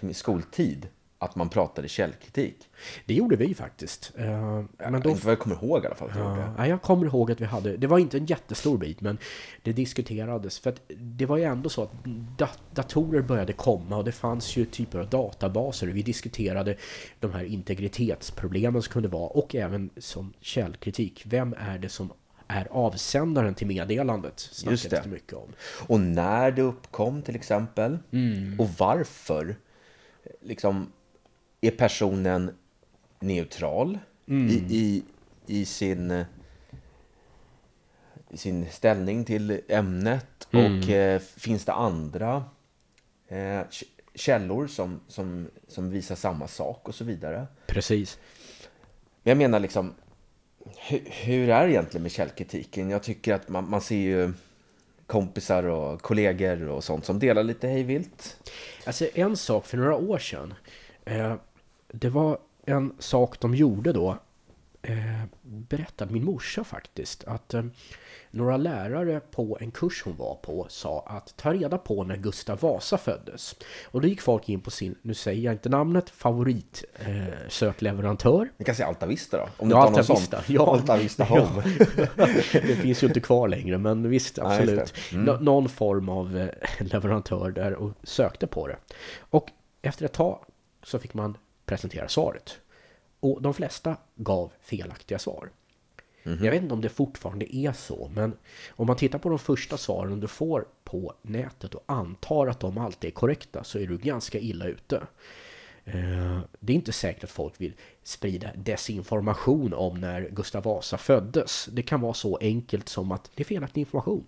min 0.00 0.14
skoltid, 0.14 0.88
att 1.22 1.36
man 1.36 1.48
pratade 1.48 1.88
källkritik. 1.88 2.68
Det 3.06 3.14
gjorde 3.14 3.36
vi 3.36 3.54
faktiskt. 3.54 4.12
Uh, 4.18 4.64
men 4.78 5.00
då, 5.00 5.10
inte 5.10 5.26
vad 5.26 5.32
jag 5.32 5.38
kommer 5.38 5.56
ihåg 5.56 5.84
i 5.84 5.86
alla 5.86 5.94
fall. 5.94 6.08
Uh, 6.08 6.54
ja, 6.58 6.66
jag 6.66 6.82
kommer 6.82 7.06
ihåg 7.06 7.32
att 7.32 7.40
vi 7.40 7.44
hade, 7.44 7.76
det 7.76 7.86
var 7.86 7.98
inte 7.98 8.16
en 8.16 8.26
jättestor 8.26 8.78
bit, 8.78 9.00
men 9.00 9.18
det 9.62 9.72
diskuterades. 9.72 10.58
För 10.58 10.70
att 10.70 10.80
det 10.88 11.26
var 11.26 11.36
ju 11.36 11.44
ändå 11.44 11.68
så 11.68 11.82
att 11.82 11.90
dat 12.38 12.60
datorer 12.70 13.22
började 13.22 13.52
komma 13.52 13.96
och 13.96 14.04
det 14.04 14.12
fanns 14.12 14.56
ju 14.56 14.64
typer 14.64 14.98
av 14.98 15.08
databaser. 15.08 15.86
Vi 15.86 16.02
diskuterade 16.02 16.76
de 17.20 17.32
här 17.32 17.44
integritetsproblemen 17.44 18.82
som 18.82 18.92
kunde 18.92 19.08
vara 19.08 19.28
och 19.28 19.54
även 19.54 19.90
som 19.96 20.32
källkritik. 20.40 21.22
Vem 21.26 21.54
är 21.58 21.78
det 21.78 21.88
som 21.88 22.12
är 22.48 22.68
avsändaren 22.70 23.54
till 23.54 23.66
meddelandet. 23.66 24.50
Just 24.64 24.90
det. 24.90 25.06
Mycket 25.06 25.32
om. 25.32 25.52
Och 25.86 26.00
när 26.00 26.50
det 26.50 26.62
uppkom 26.62 27.22
till 27.22 27.36
exempel. 27.36 27.98
Mm. 28.10 28.60
Och 28.60 28.68
varför. 28.78 29.56
Liksom 30.40 30.92
är 31.60 31.70
personen 31.70 32.56
neutral 33.20 33.98
mm. 34.28 34.48
i, 34.48 34.64
i, 34.70 35.02
i, 35.46 35.64
sin, 35.64 36.24
i 38.30 38.36
sin 38.36 38.66
ställning 38.70 39.24
till 39.24 39.60
ämnet? 39.68 40.48
Mm. 40.50 40.78
Och 40.78 40.88
eh, 40.88 41.20
finns 41.20 41.64
det 41.64 41.72
andra 41.72 42.44
eh, 43.28 43.60
källor 44.14 44.66
som, 44.66 45.00
som, 45.08 45.50
som 45.68 45.90
visar 45.90 46.14
samma 46.14 46.48
sak 46.48 46.88
och 46.88 46.94
så 46.94 47.04
vidare? 47.04 47.46
Precis. 47.66 48.18
Jag 49.22 49.36
menar 49.36 49.60
liksom, 49.60 49.94
hur, 50.88 51.02
hur 51.06 51.48
är 51.48 51.66
det 51.66 51.72
egentligen 51.72 52.02
med 52.02 52.12
källkritiken? 52.12 52.90
Jag 52.90 53.02
tycker 53.02 53.34
att 53.34 53.48
man, 53.48 53.70
man 53.70 53.80
ser 53.80 53.96
ju 53.96 54.32
kompisar 55.06 55.62
och 55.62 56.02
kollegor 56.02 56.68
och 56.68 56.84
sånt 56.84 57.04
som 57.04 57.18
delar 57.18 57.42
lite 57.42 57.68
hejvilt. 57.68 58.36
Alltså 58.84 59.08
en 59.14 59.36
sak 59.36 59.66
för 59.66 59.76
några 59.76 59.96
år 59.96 60.18
sedan 60.18 60.54
eh, 61.04 61.34
det 61.92 62.08
var 62.08 62.38
en 62.66 62.92
sak 62.98 63.40
de 63.40 63.54
gjorde 63.54 63.92
då, 63.92 64.18
eh, 64.82 65.24
berättade 65.42 66.12
min 66.12 66.24
morsa 66.24 66.64
faktiskt, 66.64 67.24
att 67.24 67.54
eh, 67.54 67.64
några 68.30 68.56
lärare 68.56 69.20
på 69.20 69.58
en 69.60 69.70
kurs 69.70 70.02
hon 70.04 70.16
var 70.16 70.34
på 70.34 70.66
sa 70.68 71.04
att 71.06 71.36
ta 71.36 71.52
reda 71.52 71.78
på 71.78 72.04
när 72.04 72.16
Gustav 72.16 72.58
Vasa 72.60 72.98
föddes. 72.98 73.56
Och 73.84 74.00
då 74.00 74.08
gick 74.08 74.20
folk 74.20 74.48
in 74.48 74.60
på 74.60 74.70
sin, 74.70 74.94
nu 75.02 75.14
säger 75.14 75.42
jag 75.42 75.54
inte 75.54 75.68
namnet, 75.68 76.10
favorit 76.10 76.84
eh, 76.94 77.48
sökleverantör. 77.48 78.50
Vi 78.56 78.64
kan 78.64 78.74
säga 78.74 78.88
Altavista 78.88 79.36
då? 79.36 79.48
Om 79.56 79.68
du 79.68 79.74
ja, 79.74 79.86
Alta 79.86 80.14
Vista. 80.14 80.42
Ja, 80.46 80.72
Altavista 80.72 81.24
Home. 81.24 81.62
Ja. 82.16 82.26
det 82.52 82.76
finns 82.76 83.02
ju 83.02 83.06
inte 83.06 83.20
kvar 83.20 83.48
längre, 83.48 83.78
men 83.78 84.08
visst, 84.08 84.38
absolut. 84.38 84.94
Nej, 85.12 85.22
mm. 85.22 85.44
Någon 85.44 85.68
form 85.68 86.08
av 86.08 86.38
eh, 86.38 86.48
leverantör 86.80 87.50
där 87.50 87.74
och 87.74 87.92
sökte 88.02 88.46
på 88.46 88.66
det. 88.66 88.76
Och 89.30 89.48
efter 89.82 90.04
ett 90.04 90.12
tag 90.12 90.44
så 90.82 90.98
fick 90.98 91.14
man 91.14 91.36
presentera 91.70 92.08
svaret. 92.08 92.60
Och 93.20 93.42
de 93.42 93.54
flesta 93.54 93.96
gav 94.16 94.52
felaktiga 94.60 95.18
svar. 95.18 95.50
Mm 96.22 96.38
-hmm. 96.38 96.44
Jag 96.44 96.52
vet 96.52 96.62
inte 96.62 96.74
om 96.74 96.80
det 96.80 96.88
fortfarande 96.88 97.56
är 97.56 97.72
så, 97.72 98.10
men 98.14 98.36
om 98.70 98.86
man 98.86 98.96
tittar 98.96 99.18
på 99.18 99.28
de 99.28 99.38
första 99.38 99.76
svaren 99.76 100.20
du 100.20 100.28
får 100.28 100.66
på 100.84 101.14
nätet 101.22 101.74
och 101.74 101.82
antar 101.86 102.46
att 102.46 102.60
de 102.60 102.78
alltid 102.78 103.08
är 103.08 103.12
korrekta 103.12 103.64
så 103.64 103.78
är 103.78 103.86
du 103.86 103.98
ganska 103.98 104.38
illa 104.38 104.66
ute. 104.66 104.96
Eh, 105.84 106.40
det 106.60 106.72
är 106.72 106.74
inte 106.74 106.92
säkert 106.92 107.24
att 107.24 107.30
folk 107.30 107.60
vill 107.60 107.74
sprida 108.02 108.50
desinformation 108.54 109.74
om 109.74 110.00
när 110.00 110.28
Gustav 110.28 110.62
Vasa 110.62 110.98
föddes. 110.98 111.68
Det 111.72 111.82
kan 111.82 112.00
vara 112.00 112.14
så 112.14 112.36
enkelt 112.36 112.88
som 112.88 113.12
att 113.12 113.30
det 113.34 113.42
är 113.42 113.44
felaktig 113.44 113.80
information. 113.80 114.26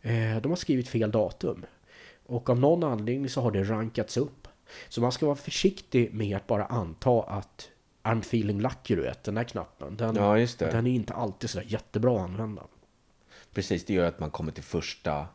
Eh, 0.00 0.36
de 0.42 0.48
har 0.48 0.56
skrivit 0.56 0.88
fel 0.88 1.10
datum. 1.10 1.66
Och 2.26 2.50
av 2.50 2.58
någon 2.58 2.84
anledning 2.84 3.28
så 3.28 3.40
har 3.40 3.50
det 3.50 3.62
rankats 3.62 4.16
upp 4.16 4.48
så 4.88 5.00
man 5.00 5.12
ska 5.12 5.26
vara 5.26 5.36
försiktig 5.36 6.14
med 6.14 6.36
att 6.36 6.46
bara 6.46 6.66
anta 6.66 7.22
att 7.22 7.70
I'm 8.02 8.20
feeling 8.20 8.60
lucky, 8.60 8.96
du 8.96 9.02
vet, 9.02 9.24
den 9.24 9.34
där 9.34 9.44
knappen. 9.44 9.96
Den, 9.96 10.16
ja, 10.16 10.46
den 10.58 10.86
är 10.86 10.90
inte 10.90 11.14
alltid 11.14 11.50
så 11.50 11.60
jättebra 11.60 12.16
att 12.16 12.24
använda. 12.30 12.62
Precis, 13.54 13.84
det 13.84 13.94
gör 13.94 14.08
att 14.08 14.20
man 14.20 14.30
kommer 14.30 14.52
till 14.52 14.62
första... 14.64 15.26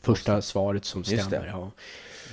Första 0.00 0.42
svaret 0.42 0.84
som 0.84 1.04
stämmer, 1.04 1.46
ja. 1.46 1.70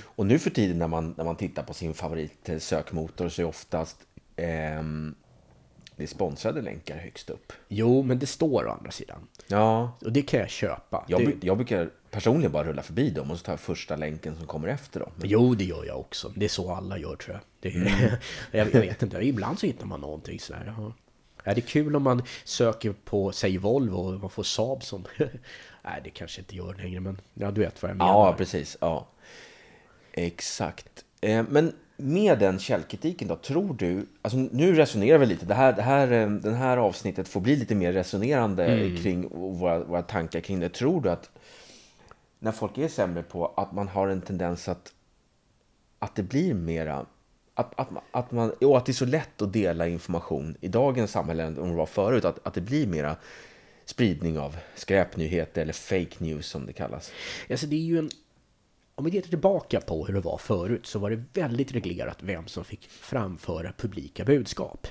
Och 0.04 0.26
nu 0.26 0.38
för 0.38 0.50
tiden 0.50 0.78
när 0.78 0.88
man, 0.88 1.14
när 1.16 1.24
man 1.24 1.36
tittar 1.36 1.62
på 1.62 1.74
sin 1.74 1.94
favoritsökmotor 1.94 3.28
så 3.28 3.42
är 3.42 3.46
oftast 3.46 3.98
ehm, 4.36 5.14
det 5.96 6.02
är 6.02 6.06
sponsrade 6.06 6.62
länkar 6.62 6.96
högst 6.96 7.30
upp. 7.30 7.52
Jo, 7.68 8.02
men 8.02 8.18
det 8.18 8.26
står 8.26 8.66
å 8.66 8.70
andra 8.70 8.90
sidan. 8.90 9.28
Ja, 9.46 9.92
Och 10.00 10.12
det 10.12 10.22
kan 10.22 10.40
jag 10.40 10.50
köpa. 10.50 11.04
jag, 11.08 11.26
det, 11.26 11.46
jag 11.46 11.56
brukar 11.56 11.90
personligen 12.10 12.52
bara 12.52 12.64
rulla 12.64 12.82
förbi 12.82 13.10
dem 13.10 13.30
och 13.30 13.38
så 13.38 13.44
tar 13.44 13.52
jag 13.52 13.60
första 13.60 13.96
länken 13.96 14.36
som 14.36 14.46
kommer 14.46 14.68
efter 14.68 15.00
dem. 15.00 15.12
Jo, 15.22 15.54
det 15.54 15.64
gör 15.64 15.84
jag 15.84 16.00
också. 16.00 16.32
Det 16.36 16.44
är 16.44 16.48
så 16.48 16.74
alla 16.74 16.98
gör 16.98 17.16
tror 17.16 17.40
jag. 17.62 17.72
Är, 17.72 18.18
jag, 18.50 18.74
jag 18.74 18.80
vet 18.80 19.02
inte, 19.02 19.18
ibland 19.18 19.58
så 19.58 19.66
hittar 19.66 19.86
man 19.86 20.00
någonting 20.00 20.40
sådär. 20.40 20.74
Ja. 20.78 20.92
Ja, 21.44 21.54
det 21.54 21.60
är 21.60 21.66
kul 21.66 21.96
om 21.96 22.02
man 22.02 22.22
söker 22.44 22.94
på, 23.04 23.32
säg 23.32 23.58
Volvo 23.58 23.96
och 23.96 24.20
man 24.20 24.30
får 24.30 24.42
Saab 24.42 24.84
som... 24.84 25.04
Nej, 25.84 26.00
det 26.04 26.10
kanske 26.10 26.40
inte 26.40 26.56
gör 26.56 26.74
längre, 26.74 27.00
men 27.00 27.20
ja, 27.34 27.50
du 27.50 27.60
vet 27.60 27.82
vad 27.82 27.90
jag 27.90 27.96
menar. 27.96 28.12
Ja, 28.12 28.34
precis. 28.38 28.76
Ja. 28.80 29.08
Exakt. 30.12 31.04
Eh, 31.20 31.44
Men 31.48 31.72
med 31.96 32.38
den 32.38 32.58
källkritiken 32.58 33.28
då, 33.28 33.36
tror 33.36 33.74
du... 33.74 34.06
Alltså 34.22 34.38
nu 34.38 34.74
resonerar 34.74 35.18
vi 35.18 35.26
lite. 35.26 35.46
Det 35.46 35.54
här, 35.54 35.72
det 35.72 35.82
här, 35.82 36.12
eh, 36.12 36.30
den 36.30 36.54
här 36.54 36.76
avsnittet 36.76 37.28
får 37.28 37.40
bli 37.40 37.56
lite 37.56 37.74
mer 37.74 37.92
resonerande 37.92 38.96
kring 39.02 39.28
våra, 39.30 39.84
våra 39.84 40.02
tankar 40.02 40.40
kring 40.40 40.60
det. 40.60 40.68
Tror 40.68 41.00
du 41.00 41.10
att 41.10 41.30
när 42.40 42.52
folk 42.52 42.78
är 42.78 42.88
sämre 42.88 43.22
på 43.22 43.46
att 43.56 43.72
man 43.72 43.88
har 43.88 44.08
en 44.08 44.20
tendens 44.20 44.68
att, 44.68 44.92
att 45.98 46.16
det 46.16 46.22
blir 46.22 46.54
mera... 46.54 47.06
Att, 47.54 47.80
att, 47.80 47.88
att, 48.10 48.30
man, 48.30 48.50
och 48.50 48.76
att 48.76 48.86
det 48.86 48.92
är 48.92 48.94
så 48.94 49.04
lätt 49.04 49.42
att 49.42 49.52
dela 49.52 49.88
information 49.88 50.56
i 50.60 50.68
dagens 50.68 51.10
samhälle 51.10 51.42
än 51.44 51.54
det 51.54 51.76
var 51.76 51.86
förut. 51.86 52.24
Att, 52.24 52.46
att 52.46 52.54
det 52.54 52.60
blir 52.60 52.86
mera 52.86 53.16
spridning 53.84 54.38
av 54.38 54.56
skräpnyheter 54.74 55.62
eller 55.62 55.72
fake 55.72 56.16
news 56.18 56.46
som 56.46 56.66
det 56.66 56.72
kallas. 56.72 57.12
Alltså 57.50 57.66
det 57.66 57.76
är 57.76 57.80
ju 57.80 57.98
en... 57.98 58.10
Om 58.94 59.04
vi 59.04 59.10
tittar 59.10 59.28
tillbaka 59.28 59.80
på 59.80 60.06
hur 60.06 60.14
det 60.14 60.20
var 60.20 60.38
förut 60.38 60.86
så 60.86 60.98
var 60.98 61.10
det 61.10 61.24
väldigt 61.32 61.72
reglerat 61.72 62.18
vem 62.22 62.46
som 62.46 62.64
fick 62.64 62.88
framföra 62.88 63.72
publika 63.72 64.24
budskap. 64.24 64.86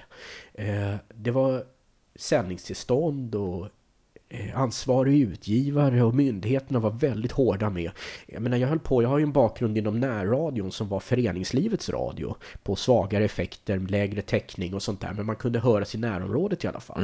Eh, 0.53 0.95
det 1.13 1.31
var 1.31 1.65
sändningstillstånd 2.15 3.35
och 3.35 3.69
ansvarig 4.53 5.21
utgivare 5.21 6.03
och 6.03 6.15
myndigheterna 6.15 6.79
var 6.79 6.91
väldigt 6.91 7.31
hårda 7.31 7.69
med. 7.69 7.91
Jag 8.27 8.41
menar, 8.41 8.57
jag 8.57 8.67
höll 8.67 8.79
på, 8.79 9.03
jag 9.03 9.09
har 9.09 9.17
ju 9.17 9.24
en 9.24 9.31
bakgrund 9.31 9.77
inom 9.77 10.00
närradion 10.00 10.71
som 10.71 10.89
var 10.89 11.00
föreningslivets 11.00 11.89
radio 11.89 12.36
på 12.63 12.75
svagare 12.75 13.25
effekter, 13.25 13.79
lägre 13.79 14.21
täckning 14.21 14.74
och 14.74 14.83
sånt 14.83 15.01
där, 15.01 15.13
men 15.13 15.25
man 15.25 15.36
kunde 15.36 15.59
höras 15.59 15.95
i 15.95 15.98
närområdet 15.98 16.63
i 16.63 16.67
alla 16.67 16.79
fall. 16.79 17.01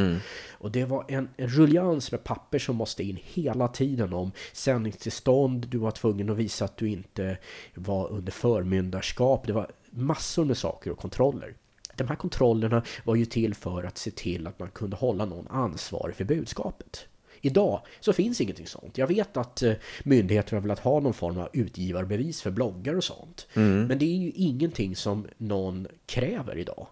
Och 0.52 0.72
det 0.72 0.86
var 0.86 1.06
en, 1.08 1.30
en 1.38 1.48
ruljans 1.48 2.12
med 2.12 2.24
papper 2.24 2.60
som 2.60 2.76
måste 2.76 3.04
in 3.04 3.20
hela 3.24 3.68
tiden 3.68 4.14
om 4.14 4.32
sändningstillstånd, 4.54 5.68
du 5.70 5.78
var 5.78 5.92
tvungen 5.92 6.30
att 6.30 6.38
visa 6.38 6.66
att 6.66 6.78
du 6.78 6.90
inte 6.90 7.38
var 7.74 8.12
under 8.12 8.32
förmyndarskap, 8.32 9.48
det 9.48 9.54
var 9.54 9.72
massor 9.90 10.46
med 10.46 10.58
saker 10.58 10.92
och 10.92 10.98
kontroller. 10.98 11.54
De 11.96 12.08
här 12.08 12.16
kontrollerna 12.16 12.84
var 13.04 13.16
ju 13.16 13.26
till 13.26 13.56
för 13.56 13.84
att 13.84 13.98
se 13.98 14.12
till 14.12 14.48
att 14.48 14.60
man 14.60 14.70
kunde 14.70 14.96
hålla 14.96 15.26
någon 15.26 15.48
ansvarig 15.48 16.16
för 16.16 16.24
budskapet. 16.24 17.08
Idag 17.46 17.82
så 18.00 18.14
finns 18.14 18.42
ingenting 18.42 18.68
sånt. 18.68 18.98
Jag 18.98 19.08
vet 19.08 19.38
att 19.38 19.62
eh, 19.62 19.74
myndigheter 20.04 20.56
har 20.56 20.62
velat 20.62 20.80
ha 20.80 21.00
någon 21.00 21.14
form 21.14 21.40
av 21.40 21.50
utgivarbevis 21.54 22.42
för 22.42 22.52
bloggar 22.52 22.96
och 22.96 23.04
sånt. 23.04 23.48
Men 23.88 24.00
det 24.00 24.06
är 24.06 24.18
ju 24.18 24.32
ingenting 24.36 24.96
som 24.96 25.28
någon 25.38 25.88
kräver 26.06 26.58
idag. 26.58 26.88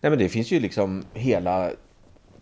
Nej, 0.00 0.10
men 0.10 0.18
det 0.18 0.28
finns 0.28 0.50
ju 0.50 0.60
liksom 0.60 1.04
hela 1.12 1.70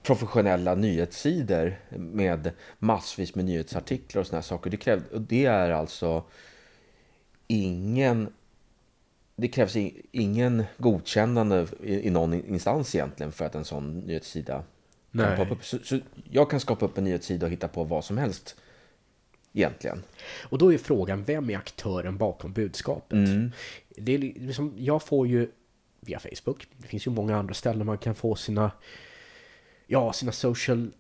professionella 0.03 0.75
nyhetssidor 0.75 1.81
med 1.97 2.51
massvis 2.79 3.35
med 3.35 3.45
nyhetsartiklar 3.45 4.21
och 4.21 4.27
såna 4.27 4.37
här 4.37 4.43
saker. 4.43 4.71
Det, 4.71 4.77
kräv, 4.77 5.03
och 5.13 5.21
det 5.21 5.45
är 5.45 5.71
alltså 5.71 6.25
ingen... 7.47 8.29
Det 9.37 9.49
krävs 9.49 9.77
ingen 10.13 10.65
godkännande 10.79 11.67
i, 11.83 12.11
någon 12.11 12.35
instans 12.35 12.95
egentligen 12.95 13.33
för 13.33 13.45
att 13.45 13.55
en 13.55 13.65
sån 13.65 13.99
nyhetssida 13.99 14.65
Nej. 15.13 15.51
upp. 15.51 15.65
Så, 15.65 15.79
så 15.79 15.99
jag 16.31 16.51
kan 16.51 16.61
skapa 16.61 16.85
upp 16.85 16.99
en 16.99 17.05
nyhetssida 17.05 17.47
och 17.47 17.53
hitta 17.53 17.69
på 17.69 17.85
vad 17.85 18.05
som 18.05 18.19
helst 18.19 18.57
egentligen. 19.53 20.03
Och 20.43 20.59
då 20.59 20.73
är 20.73 20.79
frågan, 20.79 21.25
vem 21.25 21.51
är 21.51 21.57
aktören 21.57 22.19
bakom 22.19 22.53
budskapet? 22.53 23.19
Det 23.89 24.15
är 24.15 24.19
liksom, 24.19 24.75
jag 24.77 25.03
får 25.03 25.27
ju 25.27 25.49
via 26.01 26.19
Facebook, 26.19 26.67
det 26.77 26.89
finns 26.89 27.07
ju 27.07 27.11
många 27.11 27.37
andra 27.37 27.55
ställen 27.55 27.87
man 27.87 27.99
kan 27.99 28.15
få 28.15 28.35
sina, 28.35 28.71
ja, 29.87 30.13
sina 30.13 30.33
social 30.33 30.91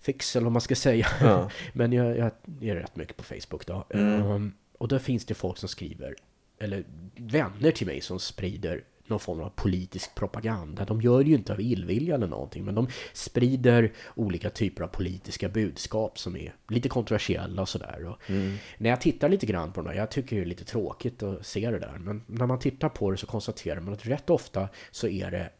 fix 0.00 0.36
eller 0.36 0.44
vad 0.44 0.52
man 0.52 0.60
ska 0.60 0.74
säga. 0.74 1.06
Ja. 1.20 1.50
Men 1.72 1.92
jag, 1.92 2.18
jag 2.18 2.30
är 2.62 2.74
rätt 2.74 2.96
mycket 2.96 3.16
på 3.16 3.22
Facebook 3.22 3.66
då. 3.66 3.86
Ehm, 3.90 4.52
och 4.78 4.88
då 4.88 4.98
finns 4.98 5.24
det 5.24 5.34
folk 5.34 5.58
som 5.58 5.68
skriver, 5.68 6.14
eller 6.58 6.84
vänner 7.16 7.70
till 7.70 7.86
mig 7.86 8.00
som 8.00 8.18
sprider 8.18 8.84
någon 9.10 9.20
form 9.20 9.40
av 9.40 9.48
politisk 9.48 10.14
propaganda. 10.14 10.84
De 10.84 11.00
gör 11.00 11.22
det 11.22 11.30
ju 11.30 11.36
inte 11.36 11.52
av 11.52 11.60
illvilja 11.60 12.14
eller 12.14 12.26
någonting, 12.26 12.64
men 12.64 12.74
de 12.74 12.88
sprider 13.12 13.92
olika 14.14 14.50
typer 14.50 14.82
av 14.84 14.88
politiska 14.88 15.48
budskap 15.48 16.18
som 16.18 16.36
är 16.36 16.54
lite 16.68 16.88
kontroversiella 16.88 17.62
och 17.62 17.68
sådär. 17.68 18.06
Och 18.06 18.30
När 18.78 18.90
jag 18.90 19.00
tittar 19.00 19.28
lite 19.28 19.46
grann 19.46 19.72
på 19.72 19.82
det, 19.82 19.94
jag 19.94 20.10
tycker 20.10 20.36
det 20.36 20.42
är 20.42 20.46
lite 20.46 20.64
tråkigt 20.64 21.22
att 21.22 21.46
se 21.46 21.70
det 21.70 21.78
där, 21.78 21.98
men 21.98 22.22
när 22.26 22.46
man 22.46 22.58
tittar 22.58 22.88
på 22.88 23.10
det 23.10 23.16
så 23.16 23.26
konstaterar 23.26 23.80
man 23.80 23.94
att 23.94 24.06
rätt 24.06 24.30
ofta 24.30 24.68
så 24.90 25.08
är 25.08 25.30
det 25.30 25.50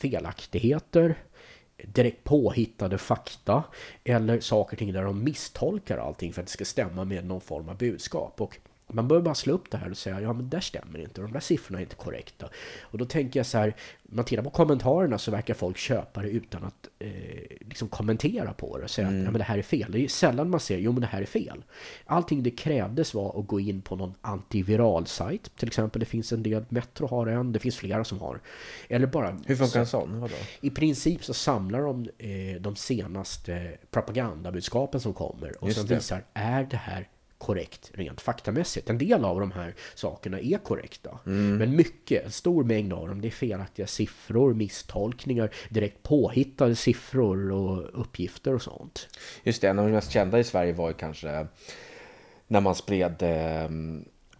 felaktigheter, 0.00 1.14
direkt 1.84 2.24
påhittade 2.24 2.98
fakta 2.98 3.64
eller 4.04 4.40
saker 4.40 4.74
och 4.74 4.78
ting 4.78 4.92
där 4.92 5.04
de 5.04 5.24
misstolkar 5.24 5.98
allting 5.98 6.32
för 6.32 6.42
att 6.42 6.46
det 6.46 6.52
ska 6.52 6.64
stämma 6.64 7.04
med 7.04 7.24
någon 7.24 7.40
form 7.40 7.68
av 7.68 7.76
budskap. 7.76 8.40
Och 8.40 8.58
man 8.94 9.08
bör 9.08 9.20
bara 9.20 9.34
slå 9.34 9.54
upp 9.54 9.70
det 9.70 9.78
här 9.78 9.90
och 9.90 9.96
säga 9.96 10.20
ja 10.20 10.32
men 10.32 10.48
där 10.48 10.60
stämmer 10.60 10.98
inte, 10.98 11.20
de 11.20 11.32
där 11.32 11.40
siffrorna 11.40 11.78
är 11.78 11.82
inte 11.82 11.96
korrekta. 11.96 12.48
Och 12.80 12.98
då 12.98 13.04
tänker 13.04 13.40
jag 13.40 13.46
så 13.46 13.58
här, 13.58 13.74
man 14.02 14.24
tittar 14.24 14.42
på 14.42 14.50
kommentarerna 14.50 15.18
så 15.18 15.30
verkar 15.30 15.54
folk 15.54 15.76
köpa 15.76 16.22
det 16.22 16.28
utan 16.28 16.64
att 16.64 16.88
eh, 16.98 17.10
liksom 17.60 17.88
kommentera 17.88 18.52
på 18.52 18.78
det 18.78 18.84
och 18.84 18.90
säga 18.90 19.08
att 19.08 19.14
ja, 19.14 19.20
men 19.20 19.32
det 19.38 19.44
här 19.44 19.58
är 19.58 19.62
fel. 19.62 19.92
Det 19.92 20.04
är 20.04 20.08
sällan 20.08 20.50
man 20.50 20.60
säger 20.60 20.80
jo 20.80 20.92
men 20.92 21.00
det 21.00 21.06
här 21.06 21.22
är 21.22 21.26
fel. 21.26 21.64
Allting 22.04 22.42
det 22.42 22.50
krävdes 22.50 23.14
var 23.14 23.40
att 23.40 23.46
gå 23.46 23.60
in 23.60 23.82
på 23.82 23.96
någon 23.96 24.14
antiviral 24.20 25.06
sajt. 25.06 25.56
Till 25.56 25.68
exempel 25.68 26.00
det 26.00 26.06
finns 26.06 26.32
en 26.32 26.42
del, 26.42 26.64
Metro 26.68 27.06
har 27.06 27.26
en, 27.26 27.52
det 27.52 27.58
finns 27.58 27.76
flera 27.76 28.04
som 28.04 28.20
har. 28.20 28.40
Eller 28.88 29.06
bara 29.06 29.38
Hur 29.46 29.56
funkar 29.56 29.80
en 29.80 29.86
sån? 29.86 30.20
Vadå? 30.20 30.34
i 30.60 30.70
princip 30.70 31.24
så 31.24 31.34
samlar 31.34 31.80
de 31.80 32.08
eh, 32.18 32.60
de 32.60 32.76
senaste 32.76 33.76
propagandabudskapen 33.90 35.00
som 35.00 35.14
kommer 35.14 35.62
och 35.62 35.68
Just 35.68 35.78
som 35.80 35.88
det. 35.88 35.94
visar, 35.94 36.24
är 36.34 36.64
det 36.64 36.76
här 36.76 37.08
korrekt 37.40 37.90
rent 37.94 38.20
faktamässigt? 38.20 38.90
En 38.90 38.98
del 38.98 39.24
av 39.24 39.40
de 39.40 39.52
här 39.52 39.74
sakerna 39.94 40.40
är 40.40 40.58
korrekta. 40.58 41.18
Mm. 41.26 41.56
Men 41.56 41.76
mycket, 41.76 42.24
en 42.24 42.30
stor 42.30 42.64
mängd 42.64 42.92
av 42.92 43.08
dem, 43.08 43.20
det 43.20 43.28
är 43.28 43.32
felaktiga 43.32 43.86
siffror, 43.86 44.54
misstolkningar, 44.54 45.50
direkt 45.68 46.02
påhittade 46.02 46.76
siffror 46.76 47.52
och 47.52 48.00
uppgifter 48.00 48.54
och 48.54 48.62
sånt. 48.62 49.08
Just 49.42 49.62
det, 49.62 49.68
en 49.68 49.78
av 49.78 49.86
de 49.86 49.92
mest 49.92 50.10
kända 50.10 50.38
i 50.38 50.44
Sverige 50.44 50.72
var 50.72 50.88
ju 50.88 50.94
kanske 50.94 51.46
när 52.46 52.60
man 52.60 52.74
spred 52.74 53.22
eh, 53.22 53.70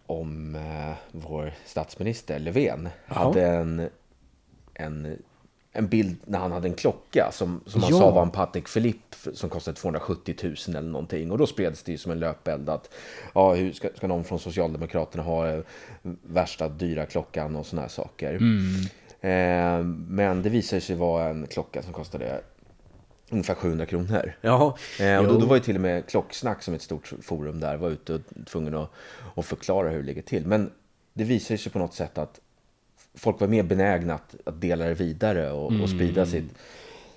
om 0.05 0.55
eh, 0.55 0.93
vår 1.11 1.53
statsminister 1.65 2.39
Löfven 2.39 2.89
hade 3.05 3.47
en, 3.47 3.89
en, 4.73 5.17
en 5.73 5.87
bild 5.87 6.15
när 6.25 6.39
han 6.39 6.51
hade 6.51 6.67
en 6.67 6.73
klocka 6.73 7.29
som, 7.31 7.61
som 7.65 7.81
han 7.83 7.91
Ja. 7.91 7.99
sa 7.99 8.11
var 8.11 8.21
en 8.21 8.31
Patek 8.31 8.73
Philippe 8.73 9.15
som 9.33 9.49
kostade 9.49 9.77
270 9.77 10.35
000 10.43 10.55
eller 10.67 10.81
någonting. 10.81 11.31
Och 11.31 11.37
då 11.37 11.47
spreds 11.47 11.83
det 11.83 11.91
ju 11.91 11.97
som 11.97 12.11
en 12.11 12.19
löpeld 12.19 12.69
att 12.69 12.89
ja, 13.33 13.53
hur 13.53 13.73
ska, 13.73 13.89
ska 13.95 14.07
någon 14.07 14.23
från 14.23 14.39
Socialdemokraterna 14.39 15.23
ha 15.23 15.49
eh, 15.49 15.61
värsta 16.23 16.69
dyra 16.69 17.05
klockan 17.05 17.55
och 17.55 17.65
såna 17.65 17.81
här 17.81 17.89
saker. 17.89 18.33
Eh, 19.21 19.83
men 20.07 20.41
det 20.43 20.49
visade 20.49 20.81
sig 20.81 20.95
vara 20.95 21.29
en 21.29 21.47
klocka 21.47 21.81
som 21.81 21.93
kostade 21.93 22.41
ungefär 23.29 23.53
700 23.55 23.85
kronor. 23.85 24.33
Ja, 24.41 24.77
Eh, 24.99 25.17
och 25.19 25.27
då, 25.27 25.39
då 25.39 25.45
var 25.45 25.55
ju 25.55 25.61
till 25.61 25.75
och 25.75 25.81
med 25.81 26.07
Klocksnack 26.09 26.63
som 26.63 26.73
ett 26.73 26.81
stort 26.81 27.13
forum 27.21 27.59
där 27.59 27.77
var 27.77 27.89
ute 27.89 28.13
och 28.13 28.21
tvungen 28.45 28.75
att, 28.75 28.91
att 29.35 29.45
förklara 29.45 29.89
hur 29.89 29.97
det 29.99 30.05
ligger 30.05 30.21
till. 30.21 30.45
Men 30.47 30.71
det 31.13 31.23
visar 31.23 31.57
sig 31.57 31.71
på 31.71 31.79
något 31.79 31.93
sätt 31.93 32.17
att 32.17 32.39
folk 33.13 33.39
var 33.39 33.47
mer 33.47 33.63
benägna 33.63 34.13
att, 34.13 34.35
att 34.45 34.61
dela 34.61 34.85
det 34.85 34.93
vidare 34.93 35.51
och, 35.51 35.81
och 35.81 35.89
sprida 35.89 36.25
sitt, 36.25 36.53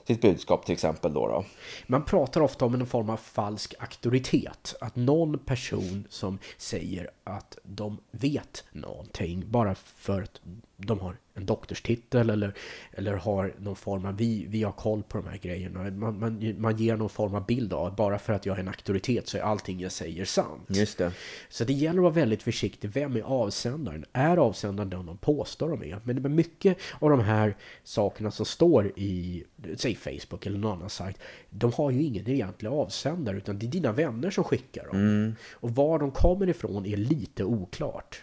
sitt 0.06 0.22
budskap 0.22 0.66
till 0.66 0.72
exempel. 0.72 1.14
Då, 1.14 1.28
då. 1.28 1.44
Man 1.86 2.04
pratar 2.04 2.40
ofta 2.40 2.64
om 2.64 2.74
en 2.74 2.86
form 2.86 3.10
av 3.10 3.16
falsk 3.16 3.74
auktoritet. 3.78 4.74
Att 4.80 4.96
någon 4.96 5.38
person 5.38 6.06
som 6.08 6.38
säger 6.56 7.10
att 7.24 7.58
de 7.62 7.98
vet 8.10 8.64
någonting 8.72 9.44
bara 9.46 9.74
för 9.74 10.22
att 10.22 10.40
de 10.76 11.00
har 11.00 11.16
en 11.34 11.46
doktorstitel 11.46 12.30
eller, 12.30 12.54
eller 12.92 13.12
har 13.12 13.54
någon 13.58 13.76
form 13.76 14.04
av, 14.04 14.16
vi, 14.16 14.46
vi 14.48 14.62
har 14.62 14.72
koll 14.72 15.02
på 15.02 15.18
de 15.18 15.26
här 15.26 15.38
grejerna. 15.38 15.90
Man, 15.90 16.18
man, 16.18 16.54
man 16.58 16.76
ger 16.76 16.96
någon 16.96 17.08
form 17.08 17.34
av 17.34 17.46
bild 17.46 17.72
av, 17.72 17.96
bara 17.96 18.18
för 18.18 18.32
att 18.32 18.46
jag 18.46 18.56
är 18.56 18.60
en 18.60 18.68
auktoritet 18.68 19.28
så 19.28 19.36
är 19.38 19.42
allting 19.42 19.80
jag 19.80 19.92
säger 19.92 20.24
sant. 20.24 20.66
Just 20.68 20.98
det. 20.98 21.12
Så 21.48 21.64
det 21.64 21.72
gäller 21.72 21.98
att 21.98 22.02
vara 22.02 22.12
väldigt 22.12 22.42
försiktig. 22.42 22.90
Vem 22.90 23.16
är 23.16 23.22
avsändaren? 23.22 24.04
Är 24.12 24.36
avsändaren 24.36 24.90
den 24.90 25.06
de 25.06 25.16
påstår 25.16 25.70
de 25.70 25.82
är? 25.82 26.00
Men 26.04 26.34
mycket 26.34 26.78
av 26.98 27.10
de 27.10 27.20
här 27.20 27.56
sakerna 27.84 28.30
som 28.30 28.46
står 28.46 28.92
i, 28.96 29.44
säg 29.76 29.94
Facebook 29.94 30.46
eller 30.46 30.58
någon 30.58 30.72
annan 30.78 30.90
sajt, 30.90 31.18
de 31.50 31.72
har 31.72 31.90
ju 31.90 32.02
ingen 32.02 32.28
egentlig 32.28 32.68
avsändare 32.68 33.36
utan 33.36 33.58
det 33.58 33.66
är 33.66 33.70
dina 33.70 33.92
vänner 33.92 34.30
som 34.30 34.44
skickar 34.44 34.86
dem. 34.86 34.96
Mm. 34.96 35.34
Och 35.52 35.70
var 35.70 35.98
de 35.98 36.10
kommer 36.10 36.48
ifrån 36.48 36.86
är 36.86 36.96
lite 36.96 37.44
oklart. 37.44 38.22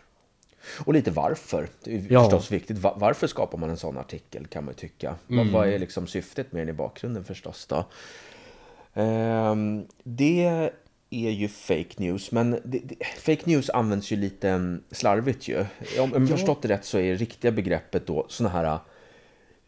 Och 0.85 0.93
lite 0.93 1.11
varför. 1.11 1.67
Det 1.83 1.95
är 1.95 2.05
Ja. 2.09 2.23
förstås 2.23 2.51
viktigt. 2.51 2.77
Va- 2.77 2.95
Varför 2.97 3.27
skapar 3.27 3.57
man 3.57 3.69
en 3.69 3.77
sån 3.77 3.97
artikel 3.97 4.47
kan 4.47 4.65
man 4.65 4.73
ju 4.73 4.79
tycka. 4.79 5.15
Vad- 5.27 5.39
Mm. 5.39 5.53
Vad 5.53 5.67
är 5.67 5.79
liksom 5.79 6.07
syftet 6.07 6.51
med 6.51 6.61
den 6.61 6.69
i 6.69 6.73
bakgrunden 6.77 7.23
förstås 7.23 7.65
då? 7.65 7.85
Ehm, 8.93 9.85
det 10.03 10.71
är 11.09 11.29
ju 11.31 11.47
fake 11.47 11.93
news, 11.97 12.31
men 12.31 12.51
det, 12.51 12.79
det, 12.83 12.95
fake 13.19 13.41
news 13.45 13.69
används 13.69 14.11
ju 14.11 14.15
lite 14.15 14.77
slarvigt 14.91 15.47
ju. 15.47 15.59
Om, 15.59 15.65
om 15.99 16.09
jag 16.13 16.21
Ja. 16.21 16.27
förstått 16.27 16.61
det 16.61 16.67
rätt 16.67 16.85
så 16.85 16.97
är 16.97 17.03
det 17.11 17.15
riktiga 17.15 17.51
begreppet 17.51 18.07
då 18.07 18.25
såna 18.29 18.49
här 18.49 18.63
äh, 18.65 18.79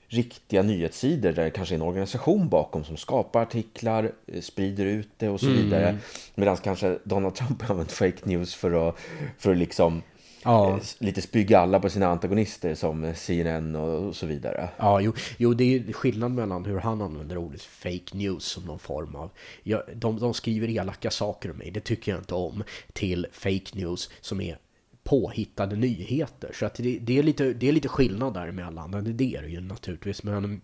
riktiga 0.07 0.61
nyhetssidor 0.63 1.31
där 1.31 1.43
det 1.43 1.49
kanske 1.51 1.73
är 1.73 1.75
en 1.75 1.81
organisation 1.81 2.49
bakom 2.49 2.83
som 2.83 2.97
skapar 2.97 3.41
artiklar, 3.41 4.11
eh, 4.27 4.41
sprider 4.41 4.85
ut 4.85 5.09
det 5.17 5.29
och 5.29 5.39
så 5.39 5.45
Mm. 5.45 5.57
vidare. 5.63 5.97
Medan 6.35 6.57
kanske 6.57 6.97
Donald 7.03 7.35
Trump 7.35 7.61
har 7.61 7.69
använt 7.69 7.91
fake 7.91 8.17
news 8.23 8.55
för 8.55 8.89
att, 8.89 8.95
för 9.37 9.51
att 9.51 9.57
liksom 9.57 10.01
Ja. 10.43 10.69
eh, 10.69 10.83
lite 10.99 11.21
spygga 11.21 11.59
alla 11.59 11.79
på 11.79 11.89
sina 11.89 12.07
antagonister 12.07 12.75
som 12.75 13.13
CNN 13.15 13.75
och 13.75 14.15
så 14.15 14.25
vidare. 14.25 14.69
Ja, 14.77 15.01
jo, 15.01 15.13
jo, 15.37 15.53
det 15.53 15.63
är 15.75 15.93
skillnad 15.93 16.31
mellan 16.31 16.65
hur 16.65 16.79
han 16.79 17.01
använder 17.01 17.37
ordet 17.37 17.61
fake 17.61 18.17
news 18.17 18.43
som 18.43 18.63
någon 18.63 18.79
form 18.79 19.15
av... 19.15 19.29
Ja, 19.63 19.83
de, 19.95 20.19
de 20.19 20.33
skriver 20.33 20.69
elaka 20.69 21.11
saker 21.11 21.51
om 21.51 21.57
mig, 21.57 21.71
det 21.71 21.79
tycker 21.79 22.11
jag 22.11 22.21
inte 22.21 22.35
om. 22.35 22.63
Till 22.93 23.27
fake 23.31 23.71
news 23.73 24.09
som 24.21 24.41
är 24.41 24.57
påhittade 25.03 25.75
nyheter. 25.75 26.51
Så 26.53 26.65
att 26.65 26.75
det, 26.75 26.99
det, 26.99 27.19
är, 27.19 27.23
lite, 27.23 27.53
det 27.53 27.67
är 27.67 27.71
lite 27.71 27.87
skillnad 27.87 28.33
däremellan. 28.33 28.91
Det, 28.91 29.01
det 29.01 29.35
är 29.35 29.41
det 29.41 29.49
ju 29.49 29.61
naturligtvis. 29.61 30.23
Men 30.23 30.61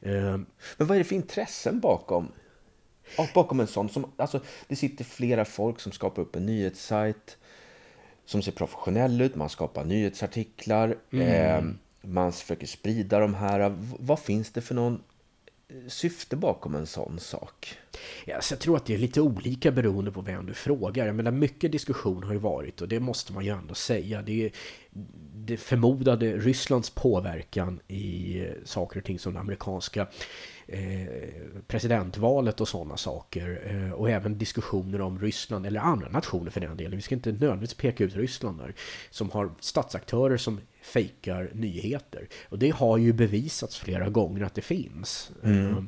eh, 0.00 0.38
Men 0.76 0.86
vad 0.86 0.90
är 0.90 0.98
det 0.98 1.04
för 1.04 1.14
intressen 1.14 1.80
bakom? 1.80 2.28
Ja, 3.16 3.28
bakom 3.34 3.60
en 3.60 3.66
sån 3.66 3.88
som, 3.88 4.12
alltså 4.16 4.40
det 4.68 4.76
sitter 4.76 5.04
flera 5.04 5.44
folk 5.44 5.80
som 5.80 5.92
skapar 5.92 6.22
upp 6.22 6.36
en 6.36 6.46
nyhetssajt 6.46 7.36
som 8.26 8.42
ser 8.42 8.52
professionell 8.52 9.20
ut, 9.20 9.34
man 9.34 9.48
skapar 9.48 9.84
nyhetsartiklar, 9.84 10.96
eh, 11.10 11.62
man 12.02 12.32
försöker 12.32 12.66
sprida 12.66 13.18
de 13.18 13.34
här. 13.34 13.76
Vad 13.98 14.18
finns 14.18 14.50
det 14.52 14.60
för 14.60 14.74
någon 14.74 15.02
eh, 15.68 15.88
syfte 15.88 16.36
bakom 16.36 16.74
en 16.74 16.86
sån 16.86 17.18
sak? 17.20 17.78
Ja, 18.24 18.40
så 18.40 18.52
jag 18.52 18.60
tror 18.60 18.76
att 18.76 18.86
det 18.86 18.94
är 18.94 18.98
lite 18.98 19.20
olika 19.20 19.70
beroende 19.70 20.10
på 20.10 20.20
vem 20.20 20.46
du 20.46 20.54
frågar. 20.54 21.06
Jag 21.06 21.16
menar, 21.16 21.30
mycket 21.30 21.72
diskussion 21.72 22.22
har 22.22 22.32
ju 22.32 22.38
varit 22.38 22.80
och 22.80 22.88
det 22.88 23.00
måste 23.00 23.32
man 23.32 23.44
ju 23.44 23.50
ändå 23.50 23.74
säga. 23.74 24.22
Det 24.22 24.44
är 24.44 24.52
det 25.46 25.56
förmodade 25.56 26.36
Rysslands 26.36 26.90
påverkan 26.90 27.80
i 27.88 28.38
eh, 28.40 28.52
saker 28.64 28.98
och 28.98 29.04
ting 29.04 29.18
som 29.18 29.34
det 29.34 29.40
amerikanska 29.40 30.06
presidentvalet 31.66 32.60
och 32.60 32.68
sådana 32.68 32.96
saker. 32.96 33.62
Eh, 33.66 33.92
och 33.92 34.10
även 34.10 34.38
diskussioner 34.38 35.00
om 35.00 35.18
Ryssland 35.18 35.66
eller 35.66 35.80
andra 35.80 36.08
nationer 36.08 36.50
för 36.50 36.60
den 36.60 36.76
delen. 36.76 36.96
Vi 36.96 37.02
ska 37.02 37.14
inte 37.14 37.32
nödvändigtvis 37.32 37.74
peka 37.74 38.04
ut 38.04 38.16
Ryssland 38.16 38.58
där. 38.58 38.74
Som 39.10 39.30
har 39.30 39.50
statsaktörer 39.60 40.36
som 40.36 40.60
fejkar 40.82 41.50
nyheter. 41.52 42.28
Och 42.48 42.58
det 42.58 42.70
har 42.70 42.98
ju 42.98 43.12
bevisats 43.12 43.78
flera 43.78 44.08
gånger 44.08 44.44
att 44.44 44.54
det 44.54 44.62
finns. 44.62 45.30
Eh, 45.42 45.82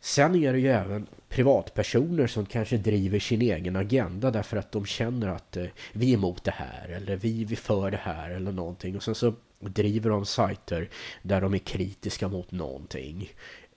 Sen 0.00 0.34
är 0.34 0.52
det 0.52 0.58
ju 0.58 0.68
även 0.68 1.06
privatpersoner 1.28 2.26
som 2.26 2.46
kanske 2.46 2.76
driver 2.76 3.18
sin 3.18 3.42
egen 3.42 3.76
agenda 3.76 4.30
därför 4.30 4.56
att 4.56 4.72
de 4.72 4.86
känner 4.86 5.28
att 5.28 5.56
eh, 5.56 5.66
vi 5.92 6.10
är 6.10 6.14
emot 6.14 6.44
det 6.44 6.50
här 6.50 6.88
eller 6.88 7.16
vi, 7.16 7.44
vi 7.44 7.56
för 7.56 7.90
det 7.90 8.00
här 8.02 8.30
eller 8.30 8.52
någonting. 8.52 8.96
Och 8.96 9.02
sen 9.02 9.14
så 9.14 9.34
driver 9.60 10.10
de 10.10 10.26
sajter 10.26 10.88
där 11.22 11.40
de 11.40 11.54
är 11.54 11.58
kritiska 11.58 12.28
mot 12.28 12.52
någonting. 12.52 13.32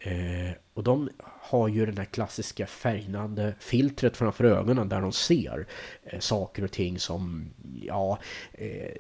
Eh, 0.06 0.52
och 0.74 0.84
de 0.84 1.10
har 1.20 1.68
ju 1.68 1.86
den 1.86 1.98
här 1.98 2.06
klassiska 2.06 2.68
färgnande 2.68 3.56
filtret 3.60 4.18
framför 4.18 4.44
ögonen 4.44 4.90
där 4.90 5.02
de 5.02 5.12
ser 5.12 5.68
eh, 6.04 6.20
saker 6.20 6.64
och 6.64 6.72
ting 6.72 7.00
som, 7.00 7.54
ja, 7.82 8.20
eh, 8.52 8.92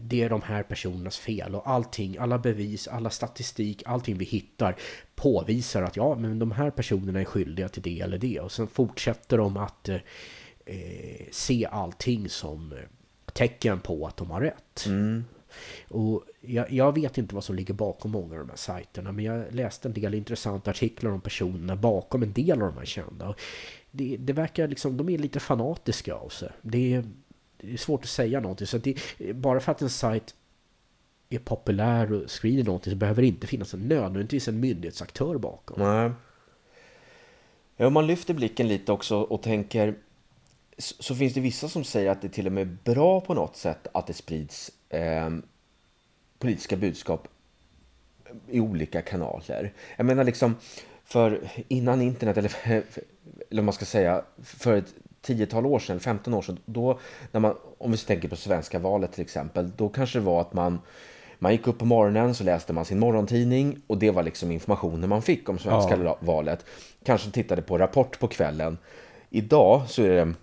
det 0.00 0.22
är 0.22 0.30
de 0.30 0.42
här 0.42 0.62
personernas 0.62 1.18
fel 1.18 1.54
och 1.54 1.68
allting, 1.68 2.16
alla 2.18 2.38
bevis, 2.38 2.88
alla 2.88 3.10
statistik, 3.10 3.82
allting 3.86 4.18
vi 4.18 4.24
hittar 4.24 4.76
påvisar 5.14 5.82
att 5.82 5.96
ja, 5.96 6.14
men 6.14 6.38
de 6.38 6.50
här 6.50 6.70
personerna 6.70 7.20
är 7.20 7.24
skyldiga 7.24 7.68
till 7.68 7.82
det 7.82 8.00
eller 8.00 8.18
det 8.18 8.40
och 8.40 8.52
sen 8.52 8.68
fortsätter 8.68 9.38
de 9.38 9.56
att 9.56 9.88
eh, 9.88 9.98
eh 10.66 11.26
se 11.30 11.66
allting 11.66 12.28
som 12.28 12.72
eh, 12.72 12.78
tecken 13.32 13.80
på 13.80 14.06
att 14.06 14.16
de 14.16 14.30
har 14.30 14.40
rätt. 14.40 14.86
Mm. 14.86 15.24
Och 15.88 16.24
jag, 16.40 16.72
jag 16.72 16.94
vet 16.94 17.18
inte 17.18 17.34
vad 17.34 17.44
som 17.44 17.56
ligger 17.56 17.74
bakom 17.74 18.10
många 18.10 18.32
av 18.32 18.38
de 18.38 18.48
här 18.48 18.56
sajterna 18.56 19.12
men 19.12 19.24
jag 19.24 19.54
läste 19.54 19.88
en 19.88 19.92
del 19.92 20.14
intressanta 20.14 20.70
artiklar 20.70 21.10
om 21.10 21.20
personerna 21.20 21.76
bakom 21.76 22.22
en 22.22 22.32
del 22.32 22.62
av 22.62 22.68
de 22.72 22.78
här 22.78 22.84
kända. 22.84 23.28
Och 23.28 23.40
det, 23.90 24.16
det 24.16 24.32
verkar 24.32 24.68
liksom, 24.68 24.96
de 24.96 25.08
är 25.08 25.18
lite 25.18 25.40
fanatiska 25.40 26.14
av 26.14 26.28
sig. 26.28 26.50
Det 26.62 26.94
är, 26.94 27.04
det 27.56 27.72
är 27.72 27.76
svårt 27.76 28.02
att 28.02 28.08
säga 28.08 28.40
någonting. 28.40 28.66
Så 28.66 28.76
att 28.76 28.84
det, 28.84 28.96
bara 29.34 29.60
för 29.60 29.72
att 29.72 29.82
en 29.82 29.90
sajt 29.90 30.34
är 31.30 31.38
populär 31.38 32.12
och 32.12 32.30
skriver 32.30 32.64
någonting 32.64 32.90
så 32.90 32.96
behöver 32.96 33.22
det 33.22 33.28
inte 33.28 33.46
finnas 33.46 33.74
en 33.74 33.88
nödvändigtvis 33.88 34.48
en 34.48 34.60
myndighetsaktör 34.60 35.38
bakom. 35.38 35.78
Nej. 35.78 36.10
Ja, 37.76 37.86
om 37.86 37.92
man 37.92 38.06
lyfter 38.06 38.34
blicken 38.34 38.68
lite 38.68 38.92
också 38.92 39.16
och 39.16 39.42
tänker 39.42 39.94
så, 40.78 41.02
så 41.02 41.14
finns 41.14 41.34
det 41.34 41.40
vissa 41.40 41.68
som 41.68 41.84
säger 41.84 42.10
att 42.10 42.22
det 42.22 42.28
till 42.28 42.46
och 42.46 42.52
med 42.52 42.62
är 42.62 42.94
bra 42.94 43.20
på 43.20 43.34
något 43.34 43.56
sätt 43.56 43.86
att 43.92 44.06
det 44.06 44.14
sprids 44.14 44.70
eh, 44.94 45.30
politiska 46.38 46.76
budskap 46.76 47.28
i 48.50 48.60
olika 48.60 49.02
kanaler. 49.02 49.72
Jag 49.96 50.06
menar 50.06 50.24
liksom, 50.24 50.56
för 51.04 51.40
innan 51.68 52.02
internet, 52.02 52.36
eller, 52.36 52.52
eller 52.66 52.82
vad 53.50 53.64
man 53.64 53.74
ska 53.74 53.84
säga, 53.84 54.22
för 54.42 54.76
ett 54.76 54.94
tiotal 55.20 55.66
år 55.66 55.78
sedan, 55.78 56.00
15 56.00 56.34
år 56.34 56.42
sedan, 56.42 56.58
då, 56.64 56.98
när 57.32 57.40
man, 57.40 57.56
om 57.78 57.92
vi 57.92 57.98
tänker 57.98 58.28
på 58.28 58.36
svenska 58.36 58.78
valet 58.78 59.12
till 59.12 59.22
exempel, 59.22 59.70
då 59.76 59.88
kanske 59.88 60.18
det 60.18 60.24
var 60.24 60.40
att 60.40 60.52
man 60.52 60.78
man 61.38 61.52
gick 61.52 61.66
upp 61.66 61.78
på 61.78 61.84
morgonen 61.84 62.34
så 62.34 62.44
läste 62.44 62.72
man 62.72 62.84
sin 62.84 62.98
morgontidning 62.98 63.82
och 63.86 63.98
det 63.98 64.10
var 64.10 64.22
liksom 64.22 64.50
informationen 64.50 65.08
man 65.08 65.22
fick 65.22 65.48
om 65.48 65.58
svenska 65.58 65.96
Ja. 66.04 66.18
valet. 66.20 66.64
Kanske 67.04 67.30
tittade 67.30 67.62
på 67.62 67.78
Rapport 67.78 68.18
på 68.18 68.28
kvällen. 68.28 68.78
Idag 69.30 69.82
så 69.88 70.02
är 70.02 70.08
det 70.08 70.34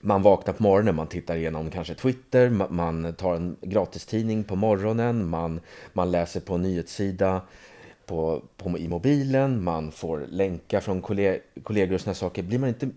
man 0.00 0.22
vaknar 0.22 0.54
på 0.54 0.62
morgonen, 0.62 0.94
man 0.94 1.06
tittar 1.06 1.36
igenom 1.36 1.70
kanske 1.70 1.94
Twitter, 1.94 2.50
ma- 2.50 2.70
man 2.70 3.14
tar 3.14 3.34
en 3.34 3.56
gratistidning 3.60 4.44
på 4.44 4.56
morgonen, 4.56 5.28
man, 5.28 5.60
man 5.92 6.10
läser 6.10 6.40
på 6.40 6.54
en 6.54 6.62
nyhetssida 6.62 7.42
på, 8.06 8.42
på, 8.56 8.78
i 8.78 8.88
mobilen, 8.88 9.64
man 9.64 9.92
får 9.92 10.26
länkar 10.28 10.80
från 10.80 11.02
kolleg, 11.02 11.40
kollegor 11.62 11.94
och 11.94 12.00
såna 12.00 12.14
saker. 12.14 12.42
Blir 12.42 12.58
man 12.58 12.68
inte... 12.68 12.90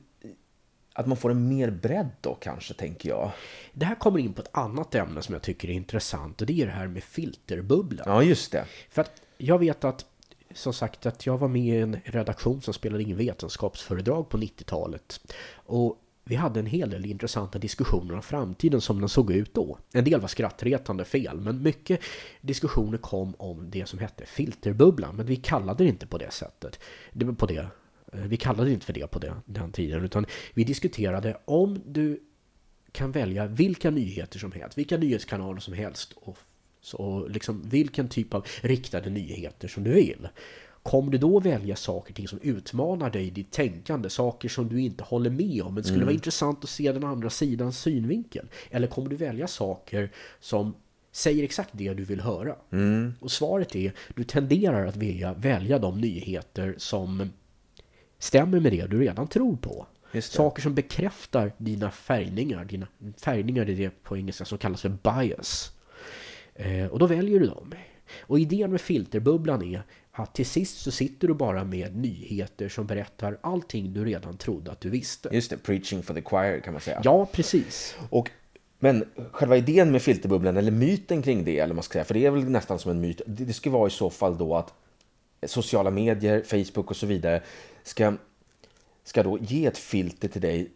Att 0.93 1.07
man 1.07 1.17
får 1.17 1.31
en 1.31 1.47
mer 1.49 1.69
bredd 1.69 2.09
då 2.21 2.33
kanske, 2.35 2.73
tänker 2.73 3.09
jag. 3.09 3.31
Det 3.73 3.85
här 3.85 3.95
kommer 3.95 4.19
in 4.19 4.33
på 4.33 4.41
ett 4.41 4.49
annat 4.51 4.95
ämne 4.95 5.21
som 5.21 5.33
jag 5.33 5.41
tycker 5.41 5.67
är 5.67 5.73
intressant 5.73 6.41
och 6.41 6.47
det 6.47 6.61
är 6.61 6.65
det 6.65 6.71
här 6.71 6.87
med 6.87 7.03
filterbubblan. 7.03 8.03
Ja, 8.07 8.23
just 8.23 8.51
det. 8.51 8.65
För 8.89 9.01
att 9.01 9.21
jag 9.37 9.59
vet 9.59 9.83
att, 9.83 10.05
som 10.53 10.73
sagt, 10.73 11.05
att 11.05 11.25
jag 11.25 11.37
var 11.37 11.47
med 11.47 11.77
i 11.77 11.81
en 11.81 11.97
redaktion 12.05 12.61
som 12.61 12.73
spelade 12.73 13.03
in 13.03 13.17
vetenskapsföredrag 13.17 14.29
på 14.29 14.37
90-talet. 14.37 15.19
Och 15.53 15.97
vi 16.29 16.35
hade 16.35 16.59
en 16.59 16.65
hel 16.65 16.89
del 16.89 17.05
intressanta 17.05 17.59
diskussioner 17.59 18.15
om 18.15 18.21
framtiden 18.21 18.81
som 18.81 18.99
den 18.99 19.09
såg 19.09 19.31
ut 19.31 19.53
då. 19.53 19.77
En 19.93 20.03
del 20.03 20.21
var 20.21 20.27
skrattretande 20.27 21.05
fel, 21.05 21.39
men 21.39 21.63
mycket 21.63 21.99
diskussioner 22.41 22.97
kom 22.97 23.35
om 23.37 23.69
det 23.69 23.85
som 23.85 23.99
hette 23.99 24.25
filterbubblan. 24.25 25.15
Men 25.15 25.25
vi 25.25 25.35
kallade 25.35 25.83
det 25.83 25.87
inte 25.87 26.07
på 26.07 26.17
det 26.17 26.31
sättet. 26.31 26.79
Det 27.13 27.25
var 27.25 27.33
på 27.33 27.45
det. 27.45 27.67
Eh, 28.13 28.21
vi 28.21 28.37
kallade 28.37 28.69
det 28.69 28.73
inte 28.73 28.85
för 28.85 28.93
det 28.93 29.07
på 29.07 29.19
det, 29.19 29.33
den 29.45 29.71
tiden, 29.71 30.05
utan 30.05 30.25
vi 30.53 30.63
diskuterade 30.63 31.37
om 31.45 31.81
du 31.85 32.23
kan 32.91 33.11
välja 33.11 33.45
vilka 33.45 33.89
nyheter 33.89 34.39
som 34.39 34.51
helst, 34.51 34.77
vilka 34.77 34.97
nyhetskanaler 34.97 35.59
som 35.59 35.73
helst 35.73 36.13
och 36.15 36.37
så 36.81 37.27
liksom 37.27 37.61
vilken 37.69 38.09
typ 38.09 38.33
av 38.33 38.45
riktade 38.61 39.09
nyheter 39.09 39.67
som 39.67 39.83
du 39.83 39.93
vill. 39.93 40.27
Kommer 40.83 41.11
du 41.11 41.17
då 41.17 41.39
välja 41.39 41.75
saker 41.75 42.13
ting 42.13 42.27
som 42.27 42.39
utmanar 42.41 43.09
dig 43.09 43.27
i 43.27 43.29
ditt 43.29 43.51
tänkande, 43.51 44.09
saker 44.09 44.49
som 44.49 44.69
du 44.69 44.81
inte 44.81 45.03
håller 45.03 45.29
med 45.29 45.61
om, 45.61 45.73
men 45.73 45.83
skulle 45.83 46.05
vara 46.05 46.13
intressant 46.13 46.63
att 46.63 46.69
se 46.69 46.91
den 46.91 47.03
andra 47.03 47.29
sidans 47.29 47.79
synvinkel? 47.79 48.47
Eller 48.71 48.87
kommer 48.87 49.09
du 49.09 49.15
välja 49.15 49.47
saker 49.47 50.11
som 50.39 50.73
säger 51.11 51.43
exakt 51.43 51.69
det 51.73 51.93
du 51.93 52.03
vill 52.03 52.21
höra? 52.21 52.55
Och 53.19 53.31
svaret 53.31 53.75
är, 53.75 53.93
du 54.15 54.23
tenderar 54.23 54.85
att 54.85 54.95
vilja 54.95 55.33
välja 55.33 55.79
de 55.79 56.01
nyheter 56.01 56.75
som 56.77 57.29
stämmer 58.19 58.59
med 58.59 58.71
det 58.71 58.87
du 58.87 58.99
redan 58.99 59.27
tror 59.27 59.55
på. 59.55 59.87
Det. 60.11 60.21
Saker 60.21 60.61
som 60.61 60.75
bekräftar 60.75 61.51
dina 61.57 61.91
färgningar. 61.91 62.65
Dina 62.65 62.87
färgningar 63.17 63.69
är 63.69 63.75
det 63.75 64.03
på 64.03 64.17
engelska 64.17 64.45
som 64.45 64.57
kallas 64.57 64.81
för 64.81 64.89
bias. 64.89 65.71
Eh, 66.55 66.85
och 66.85 66.99
då 66.99 67.07
väljer 67.07 67.39
du 67.39 67.45
dem. 67.45 67.73
Och 68.19 68.39
idén 68.39 68.71
med 68.71 68.81
filterbubblan 68.81 69.63
är 69.73 69.83
att 70.11 70.35
till 70.35 70.45
sist 70.45 70.77
så 70.77 70.91
sitter 70.91 71.27
du 71.27 71.33
bara 71.33 71.63
med 71.63 71.95
nyheter 71.95 72.69
som 72.69 72.87
berättar 72.87 73.37
allting 73.41 73.93
du 73.93 74.05
redan 74.05 74.37
trodde 74.37 74.71
att 74.71 74.81
du 74.81 74.89
visste. 74.89 75.29
Just 75.31 75.49
det, 75.49 75.57
preaching 75.57 76.03
for 76.03 76.13
the 76.13 76.21
choir 76.21 76.59
kan 76.59 76.73
man 76.73 76.81
säga. 76.81 77.01
Ja, 77.03 77.25
precis. 77.25 77.95
Och, 78.09 78.31
men 78.79 79.05
själva 79.31 79.57
idén 79.57 79.91
med 79.91 80.01
filterbubblan, 80.01 80.57
eller 80.57 80.71
myten 80.71 81.21
kring 81.21 81.43
det, 81.43 81.59
eller 81.59 81.73
man 81.73 81.83
ska 81.83 81.93
säga, 81.93 82.05
för 82.05 82.13
det 82.13 82.25
är 82.25 82.31
väl 82.31 82.49
nästan 82.49 82.79
som 82.79 82.91
en 82.91 83.01
myt, 83.01 83.21
det, 83.25 83.45
det 83.45 83.53
ska 83.53 83.69
vara 83.69 83.87
i 83.87 83.91
så 83.91 84.09
fall 84.09 84.37
då 84.37 84.55
att 84.55 84.73
sociala 85.45 85.91
medier, 85.91 86.41
Facebook 86.41 86.89
och 86.89 86.95
så 86.95 87.05
vidare 87.05 87.41
ska, 87.83 88.13
ska 89.03 89.23
då 89.23 89.37
ge 89.41 89.65
ett 89.65 89.77
filter 89.77 90.27
till 90.27 90.41
dig 90.41 90.71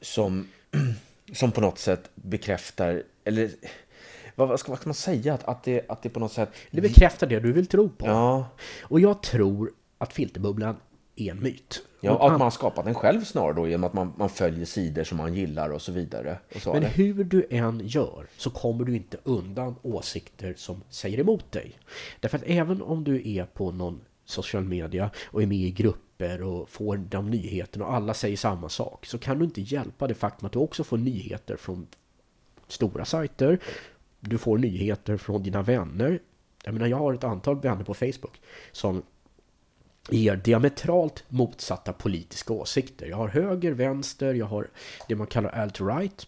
som, 0.00 0.48
som 1.32 1.52
på 1.52 1.60
något 1.60 1.78
sätt 1.78 2.10
bekräftar, 2.14 3.02
eller 3.24 3.50
vad, 4.36 4.48
vad, 4.48 4.60
ska, 4.60 4.72
vad 4.72 4.78
ska 4.78 4.88
man 4.88 4.94
säga? 4.94 5.34
Att, 5.34 5.44
att, 5.44 5.62
det, 5.62 5.90
att 5.90 6.02
det 6.02 6.08
på 6.08 6.20
något 6.20 6.32
sätt... 6.32 6.48
Det 6.70 6.80
bekräftar 6.80 7.26
det 7.26 7.40
du 7.40 7.52
vill 7.52 7.66
tro 7.66 7.88
på. 7.88 8.06
Ja. 8.06 8.48
Och 8.82 9.00
jag 9.00 9.22
tror 9.22 9.72
att 9.98 10.12
filterbubblan 10.12 10.76
är 11.16 11.30
en 11.30 11.42
myt. 11.42 11.82
Ja, 12.00 12.14
Och 12.14 12.26
att 12.26 12.32
man 12.32 12.40
har 12.40 12.50
skapat 12.50 12.84
den 12.84 12.94
själv 12.94 13.24
snarare 13.24 13.52
då 13.52 13.68
genom 13.68 13.84
att 13.84 13.92
man, 13.92 14.12
man 14.16 14.28
följer 14.28 14.64
sidor 14.64 15.04
som 15.04 15.18
man 15.18 15.34
gillar 15.34 15.70
och 15.70 15.82
så 15.82 15.92
vidare. 15.92 16.38
Och 16.54 16.60
så 16.60 16.72
Men 16.72 16.82
det. 16.82 16.88
hur 16.88 17.24
du 17.24 17.46
än 17.50 17.80
gör 17.84 18.26
så 18.36 18.50
kommer 18.50 18.84
du 18.84 18.96
inte 18.96 19.16
undan 19.24 19.76
åsikter 19.82 20.54
som 20.56 20.82
säger 20.88 21.20
emot 21.20 21.52
dig. 21.52 21.78
Därför 22.20 22.38
att 22.38 22.44
även 22.46 22.82
om 22.82 23.04
du 23.04 23.30
är 23.30 23.44
på 23.44 23.72
någon 23.72 24.00
social 24.24 24.64
media 24.64 25.10
och 25.26 25.42
är 25.42 25.46
med 25.46 25.58
i 25.58 25.70
grupper 25.70 26.42
och 26.42 26.68
får 26.68 26.96
de 26.96 27.30
nyheterna 27.30 27.84
och 27.84 27.94
alla 27.94 28.14
säger 28.14 28.36
samma 28.36 28.68
sak 28.68 29.06
så 29.06 29.18
kan 29.18 29.38
du 29.38 29.44
inte 29.44 29.60
hjälpa 29.60 30.06
det 30.06 30.14
faktum 30.14 30.46
att 30.46 30.52
du 30.52 30.58
också 30.58 30.84
får 30.84 30.98
nyheter 30.98 31.56
från 31.56 31.86
stora 32.68 33.04
sajter. 33.04 33.58
Du 34.28 34.38
får 34.38 34.58
nyheter 34.58 35.16
från 35.16 35.42
dina 35.42 35.62
vänner. 35.62 36.18
Jag 36.64 36.74
menar, 36.74 36.86
jag 36.86 36.96
har 36.96 37.14
ett 37.14 37.24
antal 37.24 37.60
vänner 37.60 37.84
på 37.84 37.94
Facebook 37.94 38.40
som 38.72 39.02
ger 40.10 40.36
diametralt 40.36 41.24
motsatta 41.28 41.92
politiska 41.92 42.52
åsikter. 42.52 43.06
Jag 43.06 43.16
har 43.16 43.28
höger, 43.28 43.72
vänster, 43.72 44.34
jag 44.34 44.46
har 44.46 44.68
det 45.08 45.14
man 45.16 45.26
kallar 45.26 45.50
alt-right. 45.50 46.26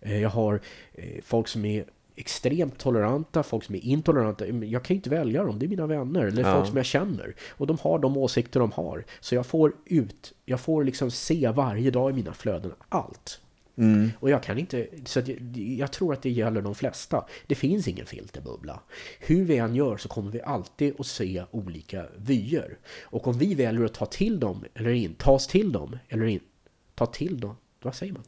Eh, 0.00 0.18
Jag 0.22 0.30
har 0.30 0.60
eh, 0.92 1.22
folk 1.24 1.48
som 1.48 1.64
är 1.64 1.84
extremt 2.16 2.78
toleranta, 2.78 3.42
folk 3.42 3.64
som 3.64 3.74
är 3.74 3.84
intoleranta. 3.84 4.46
Jag 4.46 4.84
kan 4.84 4.94
ju 4.94 4.98
inte 4.98 5.10
välja 5.10 5.44
dem, 5.44 5.58
det 5.58 5.66
är 5.66 5.68
mina 5.68 5.86
vänner 5.86 6.24
eller 6.24 6.42
Ja. 6.42 6.54
folk 6.56 6.68
som 6.68 6.76
jag 6.76 6.86
känner. 6.86 7.34
Och 7.50 7.66
de 7.66 7.78
har 7.82 7.98
de 7.98 8.16
åsikter 8.16 8.60
de 8.60 8.72
har. 8.72 9.04
Så 9.20 9.34
jag 9.34 9.46
får 9.46 9.72
ut, 9.84 10.32
jag 10.44 10.60
får 10.60 10.84
liksom 10.84 11.10
se 11.10 11.48
varje 11.48 11.90
dag 11.90 12.10
i 12.10 12.14
mina 12.14 12.32
flöden 12.32 12.72
allt. 12.88 13.40
Mm. 13.76 14.10
Och 14.20 14.30
jag 14.30 14.42
kan 14.42 14.58
inte, 14.58 14.86
så 15.04 15.18
jag, 15.20 15.38
jag 15.56 15.92
tror 15.92 16.12
att 16.12 16.22
det 16.22 16.30
gäller 16.30 16.62
de 16.62 16.74
flesta. 16.74 17.24
Det 17.46 17.54
finns 17.54 17.88
ingen 17.88 18.06
filterbubbla. 18.06 18.80
Hur 19.20 19.44
vi 19.44 19.56
än 19.56 19.74
gör 19.74 19.96
så 19.96 20.08
kommer 20.08 20.30
vi 20.30 20.42
alltid 20.42 20.94
att 21.00 21.06
se 21.06 21.44
olika 21.50 22.06
vyer. 22.16 22.78
Och 23.02 23.26
om 23.26 23.38
vi 23.38 23.54
väljer 23.54 23.84
att 23.84 23.94
ta 23.94 24.06
till 24.06 24.40
dem 24.40 24.64
eller 24.74 24.90
inte, 24.90 25.24
tas 25.24 25.46
till 25.46 25.72
dem 25.72 25.98
eller 26.08 26.26
inte, 26.26 26.46
ta 26.94 27.06
till 27.06 27.40
dem, 27.40 27.56
vad 27.82 27.94
säger 27.94 28.12
man? 28.12 28.22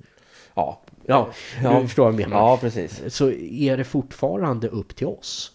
Ja. 0.54 0.80
Ja, 1.06 1.30
Ja. 1.62 1.80
du 1.80 1.86
förstår 1.86 2.04
vad 2.04 2.12
jag 2.12 2.20
menar. 2.20 2.36
ja, 2.36 2.56
precis. 2.60 3.02
Så 3.14 3.30
är 3.30 3.76
det 3.76 3.84
fortfarande 3.84 4.68
upp 4.68 4.96
till 4.96 5.06
oss. 5.06 5.52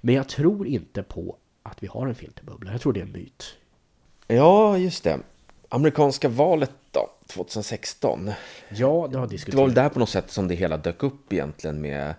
Men 0.00 0.14
jag 0.14 0.28
tror 0.28 0.66
inte 0.66 1.02
på 1.02 1.36
att 1.62 1.82
vi 1.82 1.86
har 1.86 2.06
en 2.06 2.14
filterbubbla. 2.14 2.72
Jag 2.72 2.80
tror 2.80 2.92
det 2.92 3.00
är 3.00 3.04
en 3.04 3.12
myt. 3.12 3.44
Ja, 4.26 4.78
just 4.78 5.04
det. 5.04 5.18
Amerikanska 5.68 6.28
valet 6.28 6.70
då, 6.90 7.10
2016. 7.26 8.30
Ja, 8.70 8.76
det 8.76 8.84
har 8.86 9.08
Det 9.08 9.16
var 9.16 9.20
väl 9.20 9.28
diskuterats. 9.28 9.74
där 9.74 9.88
på 9.88 9.98
något 9.98 10.08
sätt 10.08 10.30
som 10.30 10.48
det 10.48 10.54
hela 10.54 10.76
dök 10.76 11.02
upp 11.02 11.32
egentligen 11.32 11.80
med 11.80 12.14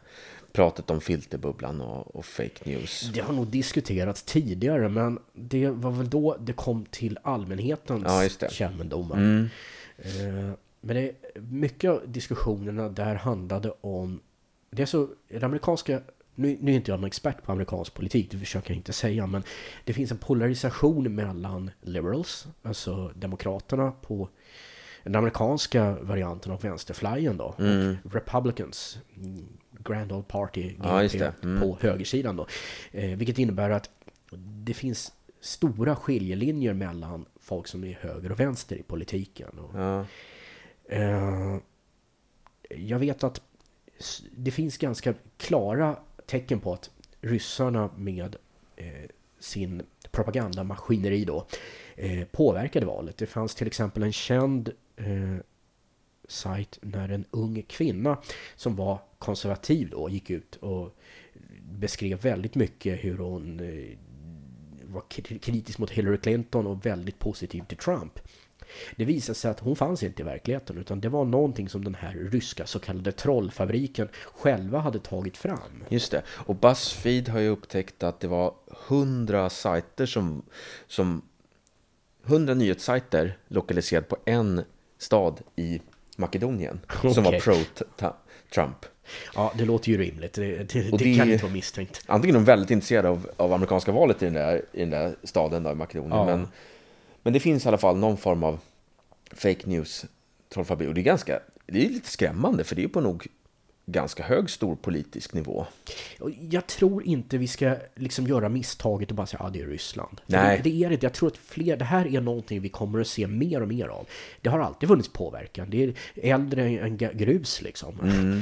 pratet 0.52 0.90
om 0.90 1.02
filterbubblan 1.02 1.82
och, 1.82 2.16
och 2.16 2.26
fake 2.26 2.70
news. 2.70 3.10
Det 3.14 3.20
har 3.20 3.34
nog 3.34 3.48
diskuterats 3.48 4.24
tidigare, 4.24 4.90
men 4.90 5.20
det 5.34 5.70
var 5.70 5.92
väl 5.92 6.10
då 6.10 6.38
det 6.40 6.54
kom 6.54 6.86
till 6.86 7.18
allmänhetens 7.24 8.04
Ja, 8.42 8.48
kännedom. 8.50 9.12
Mm. 9.12 9.50
Eh, 9.98 10.54
Men 10.82 10.96
det, 10.96 11.12
mycket 11.42 11.92
av 11.92 12.02
diskussionerna 12.06 12.90
där 12.90 13.16
handlade 13.16 13.74
om... 13.82 14.20
Det 14.72 14.82
är 14.82 14.86
så, 14.86 15.08
det 15.28 15.44
amerikanska... 15.44 16.02
Nu, 16.38 16.58
nu 16.62 16.72
är 16.72 16.76
inte 16.76 16.92
jag 16.92 17.00
någon 17.00 17.08
expert 17.08 17.44
på 17.44 17.52
amerikansk 17.52 17.94
politik, 17.94 18.32
det 18.32 18.38
försöker 18.38 18.72
jag 18.72 18.78
inte 18.78 18.94
säga, 18.94 19.28
men 19.28 19.44
det 19.84 19.94
finns 19.94 20.12
en 20.12 20.18
polarisation 20.18 21.16
mellan 21.16 21.72
liberals, 21.82 22.48
alltså 22.64 23.12
demokraterna 23.16 23.92
på 23.92 24.30
den 25.06 25.16
amerikanska 25.16 25.98
varianten 26.02 26.52
av 26.52 26.62
vänsterflyen 26.62 27.38
då, 27.38 27.56
Mm. 27.60 27.98
republicans, 28.12 28.98
Grand 29.80 30.12
Old 30.12 30.28
Party, 30.28 30.76
Ja, 30.84 31.02
GOP, 31.04 31.12
det. 31.12 31.34
Mm. 31.44 31.62
på 31.62 31.78
högersidan 31.82 32.36
då. 32.36 32.48
Eh, 32.92 33.18
vilket 33.18 33.40
innebär 33.40 33.70
att 33.70 33.90
det 34.64 34.74
finns 34.74 35.14
stora 35.40 35.96
skiljelinjer 35.96 36.74
mellan 36.74 37.26
folk 37.40 37.68
som 37.68 37.84
är 37.84 37.94
höger 38.02 38.32
och 38.32 38.40
vänster 38.40 38.76
i 38.76 38.84
politiken. 38.84 39.60
Och, 39.60 39.80
Ja. 39.80 40.06
Eh, 40.90 41.58
jag 42.70 43.00
vet 43.00 43.24
att 43.24 43.42
det 44.32 44.52
finns 44.52 44.78
ganska 44.78 45.14
klara 45.38 45.96
tecken 46.26 46.60
på 46.60 46.74
att 46.74 46.90
ryssarna 47.22 47.90
med 47.98 48.36
eh, 48.76 48.88
sin 49.40 49.84
propagandamaskineri 50.12 51.26
då 51.26 51.46
eh, 51.96 52.26
påverkade 52.26 52.86
valet. 52.86 53.18
Det 53.18 53.26
fanns 53.26 53.56
till 53.56 53.68
exempel 53.68 54.04
en 54.04 54.12
känd 54.14 54.70
eh, 54.96 55.38
sajt 56.28 56.80
när 56.82 57.10
en 57.10 57.26
ung 57.32 57.64
kvinna 57.68 58.18
som 58.56 58.76
var 58.76 59.00
konservativ 59.20 59.90
då 59.90 60.10
gick 60.10 60.30
ut 60.30 60.56
och 60.56 60.98
beskrev 61.62 62.22
väldigt 62.22 62.56
mycket 62.56 63.04
hur 63.04 63.18
hon 63.18 63.60
eh, 63.60 63.98
var 64.84 65.04
kritisk 65.40 65.80
mot 65.80 65.92
Hillary 65.92 66.18
Clinton 66.18 66.68
och 66.68 66.86
väldigt 66.86 67.20
positiv 67.20 67.64
till 67.68 67.78
Trump. 67.78 68.20
Det 68.96 69.06
visade 69.06 69.36
sig 69.36 69.52
att 69.52 69.60
hon 69.60 69.76
fanns 69.76 70.04
inte 70.04 70.22
i 70.22 70.26
verkligheten 70.26 70.78
utan 70.78 71.02
det 71.02 71.10
var 71.10 71.26
någonting 71.26 71.70
som 71.70 71.84
den 71.84 71.96
här 71.96 72.14
ryska 72.14 72.66
så 72.66 72.80
kallade 72.80 73.12
trollfabriken 73.12 74.10
själva 74.34 74.80
hade 74.80 75.00
tagit 75.00 75.38
fram. 75.38 75.84
Just 75.90 76.12
det. 76.12 76.24
Och 76.28 76.56
Buzzfeed 76.56 77.30
har 77.30 77.40
ju 77.40 77.50
upptäckt 77.50 78.04
att 78.04 78.20
det 78.20 78.28
var 78.28 78.54
hundra 78.88 79.50
sajter 79.50 80.06
som, 80.06 80.44
som 80.88 81.22
100 82.26 82.54
nyhetssajter 82.54 83.38
lokaliserade 83.48 84.08
på 84.08 84.18
en 84.26 84.64
stad 85.06 85.42
i 85.56 85.82
Makedonien 86.18 86.80
som 87.14 87.24
var 87.24 87.40
pro-Trump. 87.40 88.86
Ja, 89.36 89.54
det 89.58 89.66
låter 89.66 89.90
ju 89.92 89.98
rimligt. 89.98 90.34
Det, 90.34 90.42
det, 90.58 90.64
det, 90.74 90.98
det- 90.98 91.16
kan 91.18 91.32
inte 91.32 91.44
vara 91.44 91.54
misstänkt. 91.54 92.02
Antingen 92.06 92.36
är 92.36 92.40
de 92.40 92.46
väldigt 92.46 92.72
intresserade 92.72 93.10
av, 93.10 93.30
av 93.38 93.54
amerikanska 93.54 93.92
valet 93.92 94.22
i 94.22 94.26
den 94.26 94.34
där, 94.34 94.62
i 94.72 94.80
den 94.80 94.90
där 94.90 95.16
staden 95.24 95.64
då, 95.64 95.72
i 95.72 95.76
Makedonien. 95.76 96.18
Ja. 96.18 96.26
Men, 96.26 96.48
men 97.24 97.34
det 97.34 97.40
finns 97.40 97.66
i 97.66 97.68
alla 97.68 97.78
fall 97.78 97.98
någon 97.98 98.18
form 98.18 98.44
av 98.44 98.60
fake 99.32 99.62
news 99.70 100.06
trollfabrik. 100.54 100.88
Och 100.90 100.94
det 100.96 101.02
är 101.02 101.04
ganska, 101.04 101.40
det 101.66 101.86
är 101.86 101.90
lite 101.90 102.10
skrämmande 102.10 102.64
för 102.64 102.76
det 102.76 102.84
är 102.84 102.88
på 102.88 103.02
nog 103.02 103.28
ganska 103.86 104.24
hög 104.24 104.50
stor 104.50 104.76
politisk 104.76 105.34
nivå. 105.34 105.66
Jag 106.50 106.68
tror 106.68 107.04
inte 107.04 107.38
vi 107.38 107.48
ska 107.48 107.76
liksom 107.96 108.28
göra 108.28 108.50
misstaget 108.50 109.10
och 109.10 109.16
bara 109.16 109.28
säga 109.28 109.40
att 109.40 109.46
ah, 109.46 109.50
det 109.50 109.62
är 109.62 109.68
Ryssland. 109.68 110.22
Nej. 110.26 110.62
Det, 110.64 110.70
det 110.70 110.84
är 110.84 110.90
det. 110.90 111.04
Jag 111.04 111.14
tror 111.14 111.30
att 111.30 111.38
fler, 111.38 111.78
det 111.78 111.86
här 111.86 112.16
är 112.16 112.22
någonting 112.22 112.62
vi 112.62 112.70
kommer 112.70 113.02
att 113.02 113.08
se 113.08 113.28
mer 113.28 113.62
och 113.62 113.68
mer 113.68 113.88
av. 113.88 114.08
Det 114.42 114.50
har 114.50 114.60
alltid 114.60 114.90
funnits 114.90 115.10
påverkan. 115.10 115.70
Det 115.70 115.84
är 115.84 115.94
äldre 116.16 116.64
än 116.64 116.98
grus 116.98 117.62
liksom. 117.62 118.00
Mm. 118.00 118.42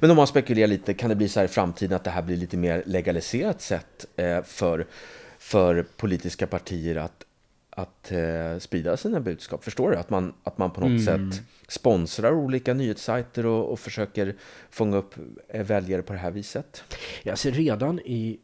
Men 0.00 0.10
om 0.10 0.16
man 0.16 0.26
spekulerar 0.26 0.66
lite, 0.66 0.94
kan 0.94 1.10
det 1.10 1.16
bli 1.16 1.28
så 1.28 1.40
här 1.40 1.44
i 1.44 1.48
framtiden 1.48 1.96
att 1.96 2.04
det 2.04 2.10
här 2.10 2.22
blir 2.22 2.36
lite 2.36 2.56
mer 2.56 2.82
legaliserat 2.86 3.62
sätt 3.62 4.06
eh, 4.16 4.42
för, 4.42 4.86
för 5.38 5.86
politiska 5.96 6.46
partier 6.46 6.96
att, 6.96 7.23
att 7.76 8.12
eh, 8.12 8.58
sprida 8.58 8.96
sina 8.96 9.20
budskap? 9.20 9.64
Förstår 9.64 9.90
du? 9.90 9.96
Att 9.96 10.10
man, 10.10 10.34
att 10.42 10.58
man 10.58 10.70
på 10.70 10.80
något 10.80 11.04
sätt 11.04 11.42
sponsrar 11.68 12.32
olika 12.32 12.74
nyhetssajter 12.74 13.46
och, 13.46 13.72
och 13.72 13.80
försöker 13.80 14.36
fånga 14.70 14.96
upp 14.96 15.14
eh, 15.48 15.64
väljare 15.64 16.02
på 16.02 16.12
det 16.12 16.18
här 16.18 16.30
viset? 16.30 16.84
Jag 17.22 17.38
ser 17.38 17.52
redan 17.52 18.00
i 18.00 18.38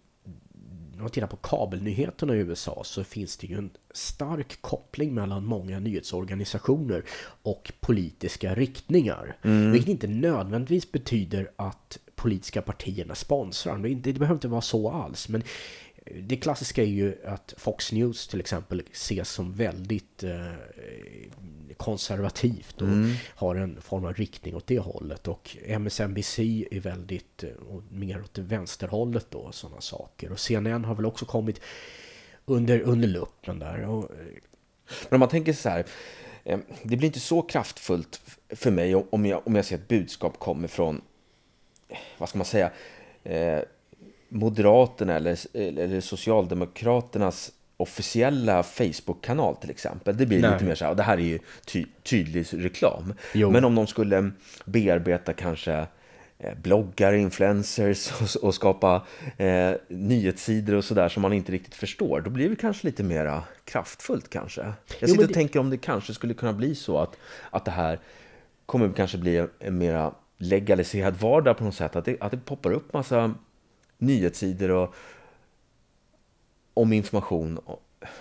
om 1.01 1.05
man 1.05 1.11
tittar 1.11 1.27
på 1.27 1.37
kabelnyheterna 1.37 2.37
i 2.37 2.39
USA 2.39 2.83
så 2.85 3.05
finns 3.05 3.37
det 3.37 3.47
ju 3.47 3.59
en 3.59 3.71
stark 3.91 4.63
koppling 4.63 5.15
mellan 5.15 5.45
många 5.45 5.79
nyhetsorganisationer 5.79 7.05
och 7.43 7.73
politiska 7.81 8.55
riktningar. 8.55 9.37
Vilket 9.73 9.89
inte 9.89 10.07
nödvändigtvis 10.07 10.93
betyder 10.93 11.51
att 11.57 11.99
politiska 12.15 12.63
partierna 12.63 13.15
sponsrar. 13.15 13.79
Det, 13.79 13.95
det 13.95 14.13
behöver 14.13 14.35
inte 14.35 14.49
vara 14.49 14.61
så 14.61 14.91
alls. 14.91 15.29
Men 15.29 15.43
det 16.05 16.37
klassiska 16.37 16.83
är 16.83 16.87
ju 16.87 17.17
att 17.25 17.55
Fox 17.57 17.93
News 17.93 18.29
till 18.29 18.41
exempel 18.41 18.83
ses 18.93 19.31
som 19.31 19.53
väldigt 19.53 20.23
eh, 20.23 20.53
konservativt 21.77 22.83
och 22.83 22.89
har 23.35 23.57
en 23.57 23.81
form 23.81 24.05
av 24.05 24.15
riktning 24.15 24.57
åt 24.57 24.67
det 24.67 24.79
hållet. 24.79 25.29
Och 25.29 25.57
MSNBC 25.67 26.39
är 26.71 26.81
väldigt 26.81 27.43
eh, 27.43 27.51
mer 27.89 28.23
åt 28.23 28.39
vänsterhållet 28.39 29.27
då, 29.31 29.53
sådana 29.53 29.81
saker. 29.81 30.33
Och 30.33 30.41
CNN 30.41 30.85
har 30.85 30.95
väl 30.95 31.07
också 31.07 31.25
kommit 31.25 31.61
under, 32.45 32.81
under 32.81 33.09
luppen 33.09 33.59
där. 33.59 33.89
Och, 33.89 34.11
eh, 34.11 34.27
Men 35.09 35.17
om 35.17 35.21
man 35.21 35.29
tänker 35.29 35.53
så 35.53 35.69
här, 35.69 35.85
det 36.83 36.97
blir 36.97 37.05
inte 37.05 37.21
så 37.21 37.43
kraftfullt 37.43 38.21
för 38.49 38.71
mig 38.71 38.95
om 38.95 39.27
jag, 39.27 39.47
om 39.47 39.55
jag 39.55 39.65
ser 39.65 39.77
ett 39.77 39.89
budskap 39.89 40.39
kommer 40.39 40.69
från, 40.69 41.01
vad 42.19 42.29
ska 42.29 42.39
man 42.39 42.45
säga, 42.45 42.71
Moderaterna 44.33 45.17
eller, 45.17 45.39
eller 45.55 46.01
Socialdemokraternas 46.01 47.53
officiella 47.77 48.63
Facebook-kanal 48.63 49.57
till 49.57 49.71
exempel. 49.71 50.17
Det 50.17 50.27
blir 50.27 50.41
Nej. 50.43 50.53
lite 50.53 50.65
mer 50.65 50.75
så 50.75 50.85
här, 50.85 50.95
det 50.95 51.03
här 51.03 51.17
är 51.19 51.23
ju 51.23 51.39
ty 51.67 51.85
tydlig 52.03 52.47
reklam. 52.53 53.15
Jo. 53.35 53.51
Men 53.51 53.65
om 53.65 53.75
de 53.75 53.87
skulle 53.87 54.31
bearbeta 54.65 55.33
kanske 55.33 55.87
eh, 56.39 56.55
bloggar, 56.63 57.13
influencers 57.13 58.13
och, 58.37 58.45
och 58.45 58.55
skapa 58.55 59.03
eh, 59.37 59.73
nyhetssidor 59.89 60.75
och 60.75 60.85
sådär 60.85 61.09
som 61.09 61.23
man 61.23 61.33
inte 61.33 61.53
riktigt 61.53 61.75
förstår, 61.75 62.21
då 62.21 62.31
blir 62.31 62.49
det 62.49 62.57
kanske 62.57 62.87
lite 62.87 63.03
mera 63.03 63.43
kraftfullt 63.65 64.31
kanske. 64.31 64.61
Jag 64.61 64.75
Jo, 65.01 65.09
sitter 65.09 65.23
och 65.23 65.29
det- 65.29 65.35
tänker 65.35 65.61
om 65.61 65.71
det 65.71 65.77
kanske 65.77 66.15
skulle 66.15 66.35
kunna 66.35 66.53
bli 66.53 66.75
så 66.75 66.99
att, 66.99 67.17
att 67.51 67.65
det 67.65 67.71
här 67.71 67.99
kommer 68.67 68.93
kanske 68.97 69.19
bli 69.19 69.47
en 69.59 69.79
mera 69.79 70.15
legaliserad 70.39 71.15
vardag 71.17 71.57
på 71.59 71.65
något 71.65 71.75
sätt. 71.75 71.97
Att 71.97 72.05
det, 72.05 72.17
att 72.21 72.31
det 72.31 72.37
poppar 72.45 72.73
upp 72.73 72.93
massa 72.93 73.35
nyhetssidor 74.01 74.71
och 74.71 74.95
om 76.75 76.93
information 76.93 77.59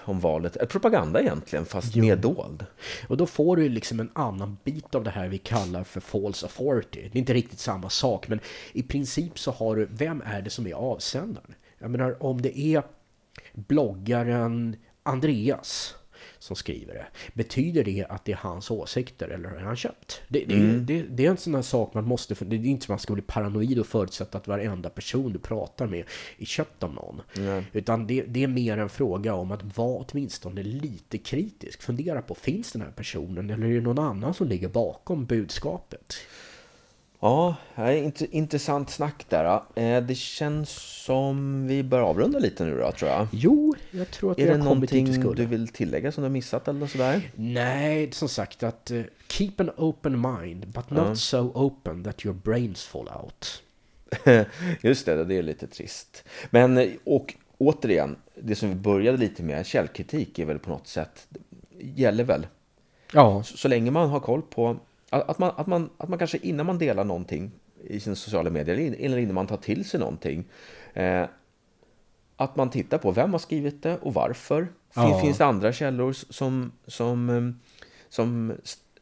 om 0.05 0.19
valet. 0.19 0.69
Propaganda 0.69 1.21
egentligen, 1.21 1.65
fast 1.65 1.95
mer 1.95 2.15
dold. 2.15 2.65
Och 3.07 3.17
då 3.17 3.25
får 3.25 3.57
du 3.57 3.69
liksom 3.69 3.99
en 3.99 4.11
annan 4.13 4.57
bit 4.63 4.95
av 4.95 5.03
det 5.03 5.09
här 5.09 5.27
vi 5.27 5.37
kallar 5.37 5.83
för 5.83 5.99
false 5.99 6.45
authority. 6.45 7.01
Det 7.01 7.17
är 7.17 7.19
inte 7.19 7.33
riktigt 7.33 7.59
samma 7.59 7.89
sak, 7.89 8.27
men 8.27 8.39
i 8.73 8.83
princip 8.83 9.39
så 9.39 9.51
har 9.51 9.75
du, 9.75 9.87
vem 9.91 10.21
är 10.25 10.41
det 10.41 10.49
som 10.49 10.67
är 10.67 10.73
avsändaren? 10.73 11.55
Jag 11.77 11.91
menar, 11.91 12.23
om 12.23 12.41
det 12.41 12.59
är 12.59 12.83
bloggaren 13.53 14.75
Andreas 15.03 15.95
som 16.39 16.55
skriver 16.55 16.93
det, 16.93 17.05
betyder 17.33 17.83
det 17.83 18.05
att 18.09 18.25
det 18.25 18.31
är 18.31 18.35
hans 18.35 18.71
åsikter 18.71 19.27
eller 19.27 19.49
är 19.49 19.59
han 19.59 19.75
köpt? 19.75 20.21
Det, 20.27 20.45
det, 20.45 20.79
det, 20.79 21.01
det 21.01 21.25
är 21.25 21.29
en 21.29 21.37
sån 21.37 21.55
här 21.55 21.61
sak 21.61 21.93
man 21.93 22.05
måste, 22.05 22.35
det 22.45 22.55
är 22.55 22.65
inte 22.65 22.85
som 22.85 22.91
man 22.91 22.99
ska 22.99 23.13
bli 23.13 23.23
paranoid 23.23 23.79
och 23.79 23.87
förutsätta 23.87 24.37
att 24.37 24.47
varenda 24.47 24.89
person 24.89 25.33
du 25.33 25.39
pratar 25.39 25.87
med 25.87 26.03
är 26.37 26.45
köpt 26.45 26.83
av 26.83 26.93
någon. 26.93 27.21
Utan 27.73 28.07
det, 28.07 28.21
det 28.21 28.43
är 28.43 28.47
mer 28.47 28.77
en 28.77 28.89
fråga 28.89 29.33
om 29.33 29.51
att 29.51 29.77
vara 29.77 30.05
åtminstone 30.09 30.63
lite 30.63 31.17
kritisk. 31.17 31.81
Fundera 31.81 32.21
på, 32.21 32.35
finns 32.35 32.71
den 32.71 32.81
här 32.81 32.91
personen 32.91 33.49
eller 33.49 33.67
är 33.67 33.73
det 33.73 33.81
någon 33.81 33.99
annan 33.99 34.33
som 34.33 34.47
ligger 34.47 34.69
bakom 34.69 35.25
budskapet? 35.25 36.15
Ja, 37.21 37.55
det 37.75 37.81
är 37.81 38.03
int- 38.03 38.27
intressant 38.31 38.89
snack 38.89 39.25
där. 39.29 39.61
Eh, 39.75 40.01
Det 40.03 40.15
känns 40.15 40.69
som 41.05 41.67
vi 41.67 41.83
bör 41.83 41.99
avrunda 42.01 42.39
lite 42.39 42.65
nu 42.65 42.77
då, 42.77 42.91
tror 42.91 43.11
jag. 43.11 43.27
Jo, 43.31 43.75
jag 43.91 44.11
tror 44.11 44.31
att 44.31 44.39
Är 44.39 44.43
vi 44.43 44.49
det 44.53 44.57
har 44.59 44.67
kommit 44.69 44.89
dit 44.89 44.97
vi 44.97 45.01
någonting 45.01 45.21
skulle. 45.23 45.43
du 45.43 45.45
vill 45.45 45.67
tillägga 45.67 46.11
som 46.11 46.21
du 46.21 46.25
har 46.25 46.33
missat 46.33 46.67
eller 46.67 46.87
sådär? 46.87 47.31
Nej, 47.35 48.11
som 48.11 48.29
sagt 48.29 48.63
att 48.63 48.91
eh, 48.91 49.01
keep 49.27 49.51
an 49.57 49.71
open 49.77 50.21
mind 50.21 50.67
but 50.67 50.89
not 50.89 51.17
so 51.19 51.51
open 51.53 52.03
that 52.03 52.25
your 52.25 52.35
brains 52.43 52.83
fall 52.85 53.09
out. 53.23 53.63
Just 54.81 55.05
det, 55.05 55.25
det 55.25 55.35
är 55.37 55.43
lite 55.43 55.67
trist. 55.67 56.23
Men, 56.49 56.77
eh, 56.77 56.89
och 57.03 57.35
återigen, 57.57 58.15
det 58.41 58.55
som 58.55 58.69
vi 58.69 58.75
började 58.75 59.17
lite 59.17 59.43
med, 59.43 59.65
källkritik 59.65 60.39
är 60.39 60.45
väl 60.45 60.59
på 60.59 60.69
något 60.69 60.87
sätt, 60.87 61.27
gäller 61.79 62.23
väl. 62.23 62.47
Ja, 63.13 63.43
Så, 63.43 63.57
så 63.57 63.67
länge 63.67 63.91
man 63.91 64.09
har 64.09 64.19
koll 64.19 64.41
på, 64.41 64.77
att, 65.09 65.39
man, 65.39 65.51
att, 65.57 65.67
man, 65.67 65.89
att 65.97 66.09
man 66.09 66.19
kanske 66.19 66.37
innan 66.37 66.65
man 66.65 66.77
delar 66.77 67.03
någonting 67.03 67.51
i 67.83 67.99
sina 67.99 68.15
sociala 68.15 68.49
medier, 68.49 68.75
eller 68.75 68.85
in- 68.85 68.93
eller 69.05 69.17
innan 69.17 69.35
man 69.35 69.47
tar 69.47 69.57
till 69.57 69.85
sig 69.89 69.99
någonting, 69.99 70.43
eh, 70.93 71.25
att 72.35 72.55
man 72.55 72.69
tittar 72.69 72.97
på 72.97 73.11
vem 73.11 73.31
har 73.31 73.39
skrivit 73.39 73.83
det 73.83 73.97
och 74.01 74.13
varför. 74.13 74.67
Ja. 74.93 75.19
Finns 75.21 75.37
det 75.37 75.45
andra 75.45 75.73
källor 75.73 76.13
som, 76.13 76.71
som, 76.87 77.29
eh, 77.29 77.71
som 78.09 78.53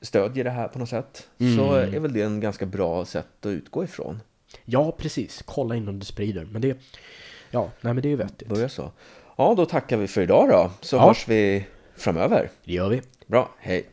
stödjer 0.01 0.43
det 0.43 0.49
här 0.49 0.67
på 0.67 0.79
något 0.79 0.89
sätt? 0.89 1.27
Så 1.57 1.73
är 1.73 1.99
väl 1.99 2.13
det 2.13 2.21
en 2.21 2.39
ganska 2.39 2.65
bra 2.65 3.05
sätt 3.05 3.27
att 3.45 3.45
utgå 3.49 3.83
ifrån. 3.83 4.19
ja 4.65 4.91
precis. 4.97 5.43
Kolla 5.45 5.75
innan 5.75 5.99
du 5.99 6.05
sprider. 6.05 6.45
Men 6.51 6.61
det, 6.61 6.77
ja, 7.51 7.71
nej 7.81 7.93
men 7.93 8.01
det 8.01 8.07
är 8.07 8.11
ju 8.11 8.15
vettigt. 8.15 8.47
Börja 8.47 8.69
så. 8.69 8.91
Ja, 9.35 9.53
då 9.57 9.65
tackar 9.65 9.97
vi 9.97 10.07
för 10.07 10.21
idag 10.21 10.49
då, 10.49 10.71
så 10.81 10.95
Ja. 10.95 11.07
hörs 11.07 11.27
vi 11.27 11.65
framöver. 11.95 12.49
Det 12.63 12.73
gör 12.73 12.89
vi. 12.89 13.01
Bra, 13.27 13.49
hej! 13.59 13.85